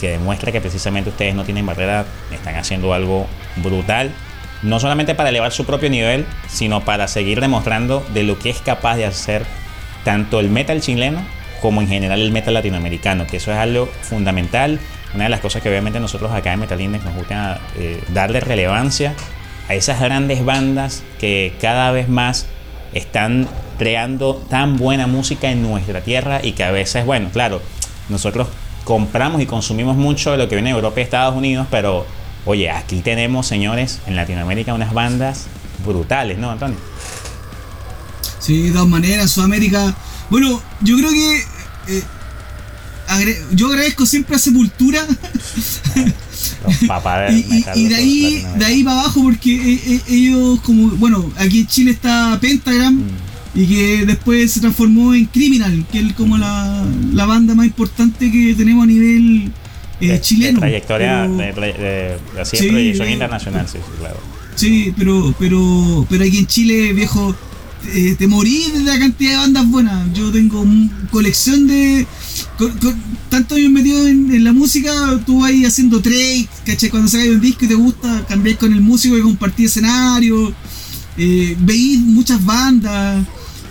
que 0.00 0.10
demuestra 0.10 0.52
que 0.52 0.60
precisamente 0.60 1.10
ustedes 1.10 1.34
no 1.34 1.44
tienen 1.44 1.66
barrera, 1.66 2.06
están 2.32 2.54
haciendo 2.54 2.94
algo 2.94 3.26
brutal, 3.56 4.12
no 4.62 4.80
solamente 4.80 5.14
para 5.14 5.28
elevar 5.28 5.52
su 5.52 5.64
propio 5.64 5.90
nivel, 5.90 6.26
sino 6.48 6.84
para 6.84 7.08
seguir 7.08 7.40
demostrando 7.40 8.04
de 8.14 8.22
lo 8.22 8.38
que 8.38 8.50
es 8.50 8.60
capaz 8.60 8.96
de 8.96 9.06
hacer 9.06 9.44
tanto 10.04 10.40
el 10.40 10.50
metal 10.50 10.80
chileno 10.80 11.20
como 11.60 11.80
en 11.80 11.88
general 11.88 12.20
el 12.20 12.32
metal 12.32 12.54
latinoamericano, 12.54 13.26
que 13.26 13.38
eso 13.38 13.52
es 13.52 13.58
algo 13.58 13.88
fundamental. 14.02 14.78
Una 15.14 15.24
de 15.24 15.30
las 15.30 15.40
cosas 15.40 15.62
que 15.62 15.68
obviamente 15.68 15.98
nosotros 16.00 16.30
acá 16.32 16.52
en 16.52 16.60
Metal 16.60 16.80
Index 16.80 17.04
nos 17.04 17.14
gusta 17.14 17.60
eh, 17.76 18.00
darle 18.08 18.40
relevancia 18.40 19.14
a 19.68 19.74
esas 19.74 20.00
grandes 20.00 20.44
bandas 20.44 21.02
que 21.18 21.52
cada 21.60 21.90
vez 21.90 22.08
más 22.08 22.46
están 22.92 23.48
creando 23.78 24.42
tan 24.48 24.76
buena 24.76 25.06
música 25.06 25.50
en 25.50 25.62
nuestra 25.62 26.02
tierra 26.02 26.40
y 26.42 26.52
que 26.52 26.64
a 26.64 26.70
veces, 26.70 27.06
bueno, 27.06 27.30
claro, 27.32 27.62
nosotros 28.08 28.48
compramos 28.84 29.40
y 29.40 29.46
consumimos 29.46 29.96
mucho 29.96 30.32
de 30.32 30.38
lo 30.38 30.48
que 30.48 30.56
viene 30.56 30.70
de 30.70 30.76
Europa 30.76 31.00
y 31.00 31.02
Estados 31.02 31.36
Unidos, 31.36 31.66
pero 31.70 32.06
oye, 32.44 32.70
aquí 32.70 33.00
tenemos, 33.00 33.46
señores, 33.46 34.00
en 34.06 34.16
Latinoamérica 34.16 34.74
unas 34.74 34.92
bandas 34.92 35.46
brutales, 35.86 36.38
¿no, 36.38 36.50
Antonio? 36.50 36.78
Sí, 38.38 38.62
de 38.62 38.72
todas 38.72 38.88
maneras, 38.88 39.30
Sudamérica 39.30 39.94
bueno, 40.30 40.62
yo 40.80 40.96
creo 40.96 41.10
que. 41.10 41.44
Eh, 41.88 42.02
yo 43.52 43.68
agradezco 43.68 44.04
siempre 44.04 44.36
a 44.36 44.38
Sepultura. 44.38 45.06
y, 47.30 47.64
y, 47.74 47.88
de 47.88 47.94
ahí 47.94 48.46
de 48.56 48.64
ahí 48.64 48.84
para 48.84 49.00
abajo 49.00 49.22
porque 49.22 49.54
eh, 49.54 49.80
eh, 49.86 50.00
ellos 50.08 50.60
como 50.60 50.88
bueno 50.96 51.32
aquí 51.36 51.60
en 51.60 51.66
Chile 51.66 51.90
está 51.92 52.38
Pentagram 52.40 52.94
mm. 52.94 53.08
Y 53.58 53.66
que 53.66 54.06
después 54.06 54.52
se 54.52 54.60
transformó 54.60 55.14
en 55.14 55.26
Criminal 55.26 55.84
que 55.90 55.98
es 55.98 56.12
como 56.12 56.38
la, 56.38 56.84
la 57.12 57.26
banda 57.26 57.54
más 57.54 57.66
importante 57.66 58.30
que 58.30 58.54
tenemos 58.54 58.84
a 58.84 58.86
nivel 58.86 59.52
chileno 60.20 60.60
trayectoria 60.60 61.26
de, 61.26 62.16
así 62.40 62.56
sí, 62.56 62.68
proyección 62.68 63.10
internacional 63.10 63.66
sí, 63.66 63.78
sí 63.78 63.92
claro 63.98 64.20
sí 64.54 64.94
pero 64.96 65.34
pero 65.38 66.06
pero 66.08 66.24
aquí 66.24 66.38
en 66.38 66.46
Chile 66.46 66.92
viejo 66.92 67.34
eh, 67.86 68.16
te 68.18 68.26
morí 68.26 68.64
de 68.72 68.80
la 68.80 68.98
cantidad 68.98 69.30
de 69.30 69.36
bandas 69.36 69.70
buenas. 69.70 70.12
Yo 70.12 70.32
tengo 70.32 70.64
colección 71.10 71.66
de. 71.66 72.06
tanto 73.28 73.54
años 73.54 73.70
metido 73.70 74.06
en, 74.06 74.34
en, 74.34 74.44
la 74.44 74.52
música, 74.52 74.92
tú 75.24 75.40
vas 75.40 75.52
haciendo 75.64 76.00
trade, 76.02 76.48
¿cachai? 76.66 76.90
Cuando 76.90 77.08
sacas 77.08 77.28
un 77.28 77.40
disco 77.40 77.64
y 77.64 77.68
te 77.68 77.74
gusta, 77.74 78.26
cambiáis 78.28 78.58
con 78.58 78.72
el 78.72 78.80
músico 78.80 79.16
y 79.16 79.22
compartís 79.22 79.70
escenario. 79.70 80.52
Eh, 81.16 81.56
veís 81.60 82.00
muchas 82.00 82.44
bandas. 82.44 83.24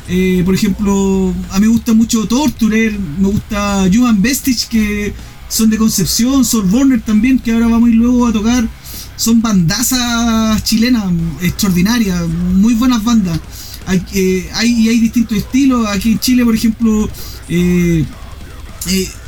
Eh, 0.09 0.41
por 0.45 0.55
ejemplo, 0.55 1.33
a 1.51 1.59
mí 1.59 1.65
me 1.65 1.71
gusta 1.71 1.93
mucho 1.93 2.27
Torturer, 2.27 2.97
me 3.19 3.27
gusta 3.27 3.83
Human 3.83 4.21
Vestige, 4.21 4.67
que 4.69 5.13
son 5.49 5.69
de 5.69 5.77
Concepción, 5.77 6.45
Soul 6.45 6.65
Burner 6.67 7.01
también, 7.01 7.39
que 7.39 7.51
ahora 7.51 7.67
vamos 7.67 7.89
a 7.89 7.91
ir 7.91 7.97
luego 7.97 8.27
a 8.27 8.33
tocar. 8.33 8.67
Son 9.15 9.41
bandazas 9.41 10.63
chilenas 10.63 11.05
extraordinarias, 11.41 12.27
muy 12.27 12.73
buenas 12.75 13.03
bandas 13.03 13.39
hay, 13.87 14.03
eh, 14.13 14.49
hay, 14.53 14.99
distintos 14.99 15.37
estilos. 15.37 15.87
Aquí 15.87 16.11
en 16.11 16.19
Chile, 16.19 16.43
por 16.43 16.53
ejemplo, 16.53 17.09
eh, 17.47 18.05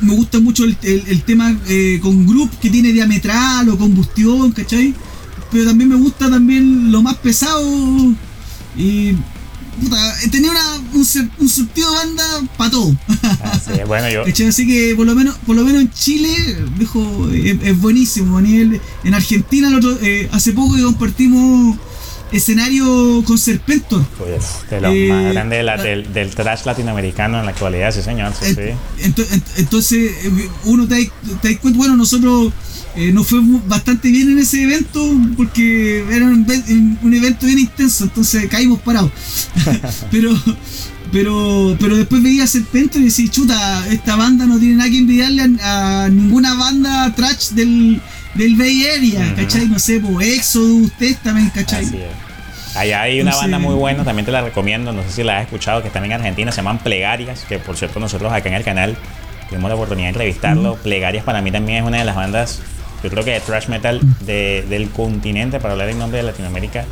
me 0.00 0.14
gusta 0.14 0.38
mucho 0.38 0.64
el, 0.64 1.22
tema 1.22 1.58
con 2.02 2.26
group 2.26 2.50
que 2.60 2.70
tiene 2.70 2.92
diametral 2.92 3.68
o 3.70 3.78
combustión, 3.78 4.52
¿cachai? 4.52 4.94
Pero 5.50 5.64
también 5.64 5.90
me 5.90 5.96
gusta 5.96 6.30
también 6.30 6.92
lo 6.92 7.02
más 7.02 7.16
pesado. 7.16 8.14
Y 8.76 9.12
puta, 9.80 10.16
tenía 10.30 10.50
una, 10.50 10.76
un, 10.92 11.06
un 11.38 11.48
surtido 11.48 11.90
de 11.90 11.96
banda 11.96 12.24
para 12.56 12.70
todo. 12.70 12.96
Así 14.48 14.66
que 14.66 14.94
por 14.96 15.06
lo 15.06 15.14
menos, 15.14 15.36
por 15.46 15.56
lo 15.56 15.64
menos 15.64 15.82
en 15.82 15.92
Chile, 15.92 16.56
dijo, 16.78 17.28
es, 17.32 17.80
buenísimo. 17.80 18.38
A 18.38 18.42
nivel, 18.42 18.80
en 19.04 19.14
Argentina, 19.14 19.70
hace 20.32 20.52
poco 20.52 20.76
que 20.76 20.82
compartimos 20.82 21.76
escenario 22.32 23.22
con 23.26 23.38
Serpentor. 23.38 24.04
Pues, 24.18 24.62
de 24.70 24.80
los 24.80 24.90
más 24.90 25.24
eh, 25.24 25.32
grandes 25.32 25.82
del, 25.82 26.12
del, 26.12 26.34
trash 26.34 26.64
latinoamericano 26.64 27.38
en 27.38 27.44
la 27.44 27.50
actualidad, 27.50 27.92
sí, 27.92 28.02
señor. 28.02 28.32
entonces, 29.56 30.12
eh, 30.24 30.48
uno 30.64 30.86
te, 30.86 31.10
da 31.42 31.58
cuenta, 31.60 31.78
bueno, 31.78 31.96
nosotros 31.96 32.52
eh, 32.96 33.12
nos 33.12 33.26
fue 33.26 33.40
bastante 33.66 34.10
bien 34.10 34.30
en 34.30 34.38
ese 34.38 34.62
evento 34.62 35.04
porque 35.36 36.04
era 36.10 36.26
un, 36.26 37.14
evento 37.14 37.46
bien 37.46 37.60
intenso, 37.60 38.04
entonces 38.04 38.46
caímos 38.48 38.80
parados. 38.80 39.10
pero. 40.10 40.30
Pero, 41.12 41.76
pero 41.80 41.96
después 41.96 42.22
veía 42.22 42.46
Serpentor 42.46 43.02
y 43.02 43.06
decía, 43.06 43.28
chuta, 43.28 43.84
esta 43.90 44.14
banda 44.14 44.46
no 44.46 44.60
tiene 44.60 44.76
nada 44.76 44.88
que 44.88 44.98
envidiarle 44.98 45.58
a, 45.60 46.08
ninguna 46.08 46.54
banda 46.54 47.12
trash 47.16 47.48
del, 47.48 48.00
del 48.34 48.54
Bay 48.54 48.86
Area, 48.86 49.34
¿cachai? 49.34 49.66
No 49.66 49.80
sé, 49.80 49.98
pues 49.98 50.38
Exodus, 50.38 50.92
Testament, 50.92 51.52
¿cachai? 51.52 51.84
Así 51.84 51.98
Allá 52.74 53.02
hay 53.02 53.20
una 53.20 53.34
banda 53.34 53.58
muy 53.58 53.74
buena, 53.74 54.04
también 54.04 54.24
te 54.24 54.32
la 54.32 54.42
recomiendo, 54.42 54.92
no 54.92 55.02
sé 55.02 55.10
si 55.10 55.22
la 55.24 55.38
has 55.38 55.44
escuchado, 55.44 55.82
que 55.82 55.88
están 55.88 56.04
en 56.04 56.12
Argentina, 56.12 56.52
se 56.52 56.58
llaman 56.58 56.78
Plegarias, 56.78 57.44
que 57.48 57.58
por 57.58 57.76
cierto 57.76 57.98
nosotros 57.98 58.32
acá 58.32 58.48
en 58.48 58.54
el 58.54 58.62
canal 58.62 58.96
tuvimos 59.48 59.68
la 59.68 59.74
oportunidad 59.74 60.06
de 60.06 60.10
entrevistarlo. 60.10 60.76
Plegarias 60.76 61.24
para 61.24 61.42
mí 61.42 61.50
también 61.50 61.78
es 61.82 61.88
una 61.88 61.98
de 61.98 62.04
las 62.04 62.14
bandas, 62.14 62.60
yo 63.02 63.10
creo 63.10 63.24
que 63.24 63.32
de 63.32 63.40
thrash 63.40 63.68
metal 63.68 64.00
del 64.20 64.90
continente, 64.90 65.60
para 65.60 65.72
hablar 65.72 65.88
en 65.88 65.98
nombre 65.98 66.18
de 66.18 66.24
Latinoamérica, 66.24 66.84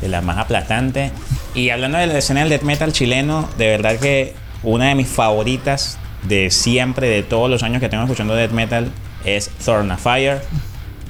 de 0.00 0.08
las 0.08 0.22
más 0.22 0.38
aplastantes. 0.38 1.12
Y 1.54 1.70
hablando 1.70 1.98
de 1.98 2.06
la 2.06 2.18
escena 2.18 2.40
del 2.40 2.50
death 2.50 2.62
metal 2.62 2.92
chileno, 2.92 3.48
de 3.56 3.68
verdad 3.68 3.98
que 3.98 4.34
una 4.62 4.88
de 4.88 4.94
mis 4.94 5.08
favoritas 5.08 5.98
de 6.24 6.50
siempre, 6.50 7.08
de 7.08 7.22
todos 7.22 7.48
los 7.48 7.62
años 7.62 7.80
que 7.80 7.88
tengo 7.88 8.04
escuchando 8.04 8.34
death 8.34 8.52
metal, 8.52 8.90
es 9.24 9.50
Thorn 9.64 9.90
of 9.90 10.00
Fire 10.00 10.40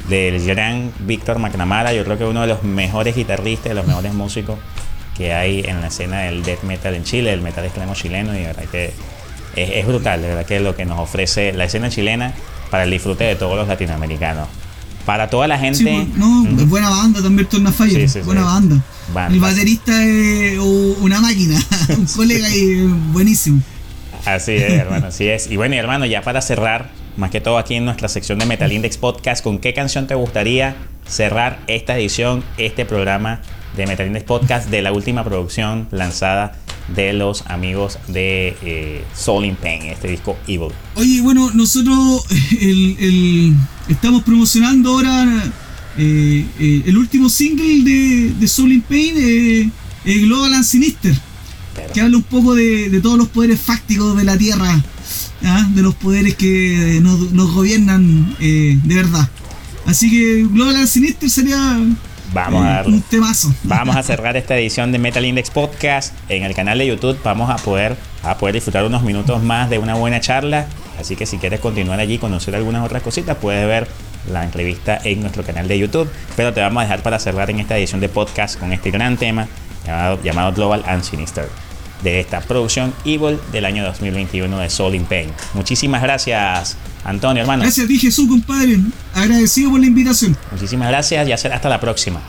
del 0.08 0.44
gran 0.46 0.92
Víctor 1.00 1.38
McNamara, 1.38 1.92
yo 1.92 2.04
creo 2.04 2.16
que 2.16 2.24
uno 2.24 2.42
de 2.42 2.46
los 2.46 2.62
mejores 2.62 3.16
guitarristas, 3.16 3.70
de 3.70 3.74
los 3.74 3.86
mejores 3.86 4.14
músicos 4.14 4.58
que 5.16 5.32
hay 5.32 5.64
en 5.66 5.80
la 5.80 5.88
escena 5.88 6.20
del 6.20 6.42
death 6.42 6.62
metal 6.62 6.94
en 6.94 7.04
Chile, 7.04 7.32
el 7.32 7.40
metal 7.40 7.64
extremo 7.64 7.94
chileno, 7.94 8.34
y 8.34 8.38
de 8.38 8.46
verdad 8.46 8.64
que 8.70 8.92
es, 9.56 9.86
brutal, 9.86 10.20
de 10.22 10.28
verdad 10.28 10.46
que 10.46 10.56
es 10.56 10.62
lo 10.62 10.76
que 10.76 10.84
nos 10.84 10.98
ofrece 10.98 11.52
la 11.54 11.64
escena 11.64 11.88
chilena 11.88 12.34
para 12.70 12.84
el 12.84 12.90
disfrute 12.90 13.24
de 13.24 13.36
todos 13.36 13.56
los 13.56 13.68
latinoamericanos. 13.68 14.48
Para 15.04 15.30
toda 15.30 15.46
la 15.46 15.58
gente. 15.58 15.78
Sí, 15.78 16.12
no, 16.16 16.44
buena 16.66 16.90
banda 16.90 17.22
también 17.22 17.48
Torna 17.48 17.70
Fire, 17.70 18.08
buena 18.24 18.42
banda. 18.42 18.82
El 19.30 19.38
baterista 19.38 20.04
es 20.04 20.58
una 20.58 21.20
máquina, 21.20 21.60
un 21.96 22.06
colega 22.06 22.48
y 22.54 22.82
buenísimo. 23.12 23.60
Así 24.24 24.52
es, 24.52 24.72
hermano, 24.72 25.06
así 25.06 25.28
es. 25.28 25.48
Y 25.48 25.56
bueno, 25.56 25.76
y 25.76 25.78
hermano, 25.78 26.06
ya 26.06 26.22
para 26.22 26.42
cerrar, 26.42 26.90
más 27.16 27.30
que 27.30 27.40
todo 27.40 27.58
aquí 27.58 27.76
en 27.76 27.84
nuestra 27.84 28.08
sección 28.08 28.40
de 28.40 28.46
Metal 28.46 28.72
Index 28.72 28.96
Podcast, 28.98 29.44
¿con 29.44 29.58
qué 29.58 29.72
canción 29.72 30.08
te 30.08 30.16
gustaría 30.16 30.74
cerrar 31.06 31.60
esta 31.68 31.96
edición, 31.96 32.42
este 32.58 32.84
programa 32.84 33.40
de 33.76 33.86
Metal 33.86 34.06
Index 34.06 34.24
Podcast 34.24 34.70
de 34.70 34.80
la 34.80 34.92
última 34.92 35.22
producción 35.22 35.86
lanzada 35.90 36.58
de 36.94 37.12
los 37.12 37.44
amigos 37.46 37.98
de 38.08 38.56
eh, 38.62 39.04
Soul 39.14 39.44
in 39.44 39.56
Pain, 39.56 39.82
este 39.82 40.08
disco 40.08 40.38
Evil? 40.46 40.72
Oye, 40.94 41.20
bueno, 41.20 41.50
nosotros 41.52 42.24
estamos 43.88 44.22
promocionando 44.22 44.92
ahora 44.92 45.44
eh, 45.98 46.46
eh, 46.58 46.82
el 46.86 46.96
último 46.96 47.28
single 47.28 47.82
de, 47.84 48.34
de 48.38 48.48
Soul 48.48 48.72
in 48.72 48.82
Pain, 48.82 49.72
Global 50.04 50.54
and 50.54 50.64
Sinister, 50.64 51.14
que 51.92 52.00
habla 52.00 52.16
un 52.16 52.22
poco 52.22 52.54
de, 52.54 52.88
de 52.88 53.00
todos 53.00 53.18
los 53.18 53.28
poderes 53.28 53.60
fácticos 53.60 54.16
de 54.16 54.24
la 54.24 54.38
Tierra 54.38 54.82
¿ah? 55.42 55.68
de 55.74 55.82
los 55.82 55.94
poderes 55.94 56.36
que 56.36 57.00
nos, 57.02 57.32
nos 57.32 57.52
gobiernan 57.52 58.36
de 58.38 58.94
verdad. 58.94 59.28
Así 59.84 60.10
que 60.10 60.46
Global 60.50 60.86
Sinister 60.88 61.28
sería 61.28 61.78
Vamos 62.32 62.64
a 62.64 62.82
Un 62.86 63.02
temazo. 63.02 63.52
Vamos 63.64 63.96
a 63.96 64.02
cerrar 64.02 64.36
esta 64.36 64.56
edición 64.56 64.92
de 64.92 64.98
Metal 64.98 65.24
Index 65.24 65.50
Podcast 65.50 66.14
en 66.28 66.42
el 66.42 66.54
canal 66.54 66.78
de 66.78 66.86
YouTube. 66.86 67.18
Vamos 67.22 67.50
a 67.50 67.56
poder, 67.56 67.96
a 68.22 68.36
poder 68.38 68.54
disfrutar 68.54 68.84
unos 68.84 69.02
minutos 69.02 69.42
más 69.42 69.70
de 69.70 69.78
una 69.78 69.94
buena 69.94 70.20
charla. 70.20 70.66
Así 70.98 71.16
que 71.16 71.26
si 71.26 71.38
quieres 71.38 71.60
continuar 71.60 72.00
allí, 72.00 72.18
conocer 72.18 72.54
algunas 72.54 72.84
otras 72.84 73.02
cositas, 73.02 73.36
puedes 73.36 73.66
ver 73.66 73.86
la 74.30 74.44
entrevista 74.44 74.98
en 75.04 75.20
nuestro 75.20 75.44
canal 75.44 75.68
de 75.68 75.78
YouTube. 75.78 76.10
Pero 76.36 76.52
te 76.52 76.60
vamos 76.60 76.80
a 76.80 76.84
dejar 76.84 77.02
para 77.02 77.18
cerrar 77.18 77.50
en 77.50 77.60
esta 77.60 77.76
edición 77.76 78.00
de 78.00 78.08
podcast 78.08 78.58
con 78.58 78.72
este 78.72 78.90
gran 78.90 79.16
tema 79.16 79.48
llamado, 79.86 80.22
llamado 80.22 80.52
Global 80.52 80.82
and 80.86 81.02
Sinister 81.02 81.48
de 82.02 82.20
esta 82.20 82.40
producción 82.40 82.92
Evil 83.04 83.38
del 83.52 83.64
año 83.64 83.84
2021 83.84 84.58
de 84.58 84.70
Soul 84.70 84.94
in 84.94 85.04
Pain. 85.04 85.32
Muchísimas 85.54 86.02
gracias, 86.02 86.76
Antonio, 87.06 87.42
hermano. 87.42 87.62
Gracias 87.62 87.84
a 87.84 87.88
ti, 87.88 87.98
Jesús, 87.98 88.28
compadre. 88.28 88.78
Agradecido 89.14 89.70
por 89.70 89.80
la 89.80 89.86
invitación. 89.86 90.36
Muchísimas 90.50 90.88
gracias 90.88 91.28
y 91.28 91.32
hasta 91.32 91.68
la 91.68 91.80
próxima. 91.80 92.20